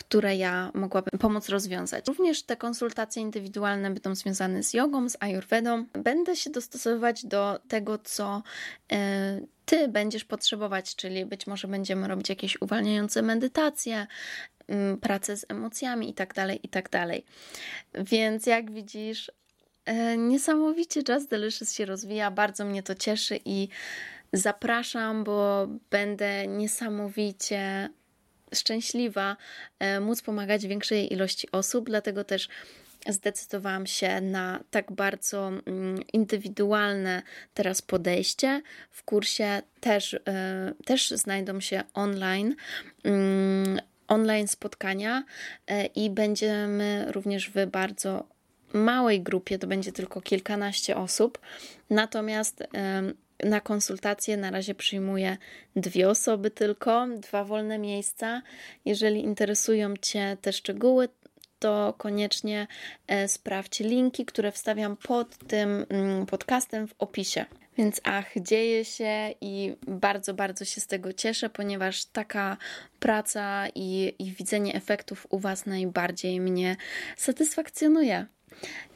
które 0.00 0.36
ja 0.36 0.70
mogłabym 0.74 1.18
pomóc 1.18 1.48
rozwiązać. 1.48 2.08
Również 2.08 2.42
te 2.42 2.56
konsultacje 2.56 3.22
indywidualne 3.22 3.90
będą 3.90 4.14
związane 4.14 4.62
z 4.62 4.74
jogą, 4.74 5.08
z 5.08 5.16
ayurvedą. 5.20 5.84
Będę 5.92 6.36
się 6.36 6.50
dostosowywać 6.50 7.26
do 7.26 7.60
tego, 7.68 7.98
co 7.98 8.42
e, 8.92 9.40
ty 9.64 9.88
będziesz 9.88 10.24
potrzebować, 10.24 10.96
czyli 10.96 11.26
być 11.26 11.46
może 11.46 11.68
będziemy 11.68 12.08
robić 12.08 12.28
jakieś 12.28 12.62
uwalniające 12.62 13.22
medytacje, 13.22 14.06
mm, 14.68 14.98
pracę 14.98 15.36
z 15.36 15.46
emocjami 15.48 16.06
itd., 16.06 16.34
tak 16.34 16.64
itd. 16.64 16.88
Tak 16.90 18.04
Więc 18.04 18.46
jak 18.46 18.70
widzisz, 18.70 19.32
e, 19.84 20.16
niesamowicie 20.16 21.02
Just 21.08 21.30
Delicious 21.30 21.72
się 21.72 21.84
rozwija, 21.84 22.30
bardzo 22.30 22.64
mnie 22.64 22.82
to 22.82 22.94
cieszy 22.94 23.40
i 23.44 23.68
zapraszam, 24.32 25.24
bo 25.24 25.68
będę 25.90 26.46
niesamowicie 26.46 27.90
szczęśliwa 28.54 29.36
e, 29.78 30.00
móc 30.00 30.22
pomagać 30.22 30.66
większej 30.66 31.12
ilości 31.12 31.48
osób, 31.52 31.86
dlatego 31.86 32.24
też 32.24 32.48
zdecydowałam 33.08 33.86
się 33.86 34.20
na 34.20 34.60
tak 34.70 34.92
bardzo 34.92 35.48
mm, 35.48 36.02
indywidualne 36.12 37.22
teraz 37.54 37.82
podejście. 37.82 38.62
W 38.90 39.02
kursie 39.02 39.62
też, 39.80 40.14
e, 40.14 40.72
też 40.84 41.10
znajdą 41.10 41.60
się 41.60 41.82
online 41.94 42.54
mm, 43.04 43.80
online 44.08 44.48
spotkania 44.48 45.24
e, 45.66 45.86
i 45.86 46.10
będziemy 46.10 47.06
również 47.12 47.50
w 47.50 47.66
bardzo 47.66 48.26
małej 48.72 49.22
grupie, 49.22 49.58
to 49.58 49.66
będzie 49.66 49.92
tylko 49.92 50.20
kilkanaście 50.20 50.96
osób. 50.96 51.38
Natomiast 51.90 52.64
na 53.44 53.60
konsultację 53.60 54.36
na 54.36 54.50
razie 54.50 54.74
przyjmuję 54.74 55.36
dwie 55.76 56.08
osoby 56.08 56.50
tylko, 56.50 57.06
dwa 57.16 57.44
wolne 57.44 57.78
miejsca. 57.78 58.42
Jeżeli 58.84 59.20
interesują 59.20 59.94
Cię 59.96 60.36
te 60.40 60.52
szczegóły, 60.52 61.08
to 61.58 61.94
koniecznie 61.98 62.66
e, 63.06 63.28
sprawdź 63.28 63.80
linki, 63.80 64.24
które 64.24 64.52
wstawiam 64.52 64.96
pod 64.96 65.38
tym 65.38 65.86
mm, 65.88 66.26
podcastem 66.26 66.88
w 66.88 66.94
opisie. 66.98 67.44
Więc 67.78 68.00
ach, 68.04 68.26
dzieje 68.36 68.84
się 68.84 69.34
i 69.40 69.76
bardzo, 69.86 70.34
bardzo 70.34 70.64
się 70.64 70.80
z 70.80 70.86
tego 70.86 71.12
cieszę, 71.12 71.50
ponieważ 71.50 72.04
taka 72.04 72.56
praca 72.98 73.66
i, 73.74 74.14
i 74.18 74.32
widzenie 74.32 74.74
efektów 74.74 75.26
u 75.30 75.38
Was 75.38 75.66
najbardziej 75.66 76.40
mnie 76.40 76.76
satysfakcjonuje. 77.16 78.26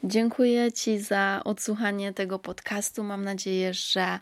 Dziękuję 0.03 0.71
Ci 0.71 0.99
za 0.99 1.41
odsłuchanie 1.45 2.13
tego 2.13 2.39
podcastu. 2.39 3.03
Mam 3.03 3.23
nadzieję, 3.23 3.73
że 3.73 4.19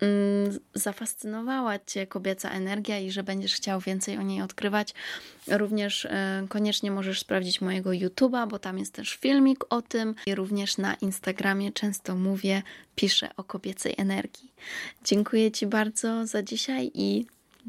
mm, 0.00 0.58
zafascynowała 0.74 1.78
Cię 1.78 2.06
kobieca 2.06 2.50
energia 2.50 2.98
i 2.98 3.10
że 3.10 3.22
będziesz 3.22 3.54
chciał 3.54 3.80
więcej 3.80 4.18
o 4.18 4.22
niej 4.22 4.42
odkrywać. 4.42 4.94
Również 5.48 6.04
y, 6.04 6.10
koniecznie 6.48 6.90
możesz 6.90 7.20
sprawdzić 7.20 7.60
mojego 7.60 7.90
YouTube'a, 7.90 8.48
bo 8.48 8.58
tam 8.58 8.78
jest 8.78 8.92
też 8.92 9.14
filmik 9.14 9.64
o 9.70 9.82
tym. 9.82 10.14
I 10.26 10.34
również 10.34 10.78
na 10.78 10.94
Instagramie 10.94 11.72
często 11.72 12.16
mówię, 12.16 12.62
piszę 12.94 13.30
o 13.36 13.44
kobiecej 13.44 13.94
energii. 13.96 14.52
Dziękuję 15.04 15.50
Ci 15.50 15.66
bardzo 15.66 16.26
za 16.26 16.42
dzisiaj 16.42 16.90
i 16.94 17.26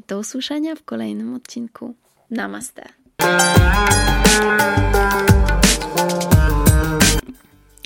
do 0.08 0.18
usłyszenia 0.18 0.74
w 0.74 0.82
kolejnym 0.82 1.34
odcinku. 1.34 1.94
Namaste. 2.30 2.88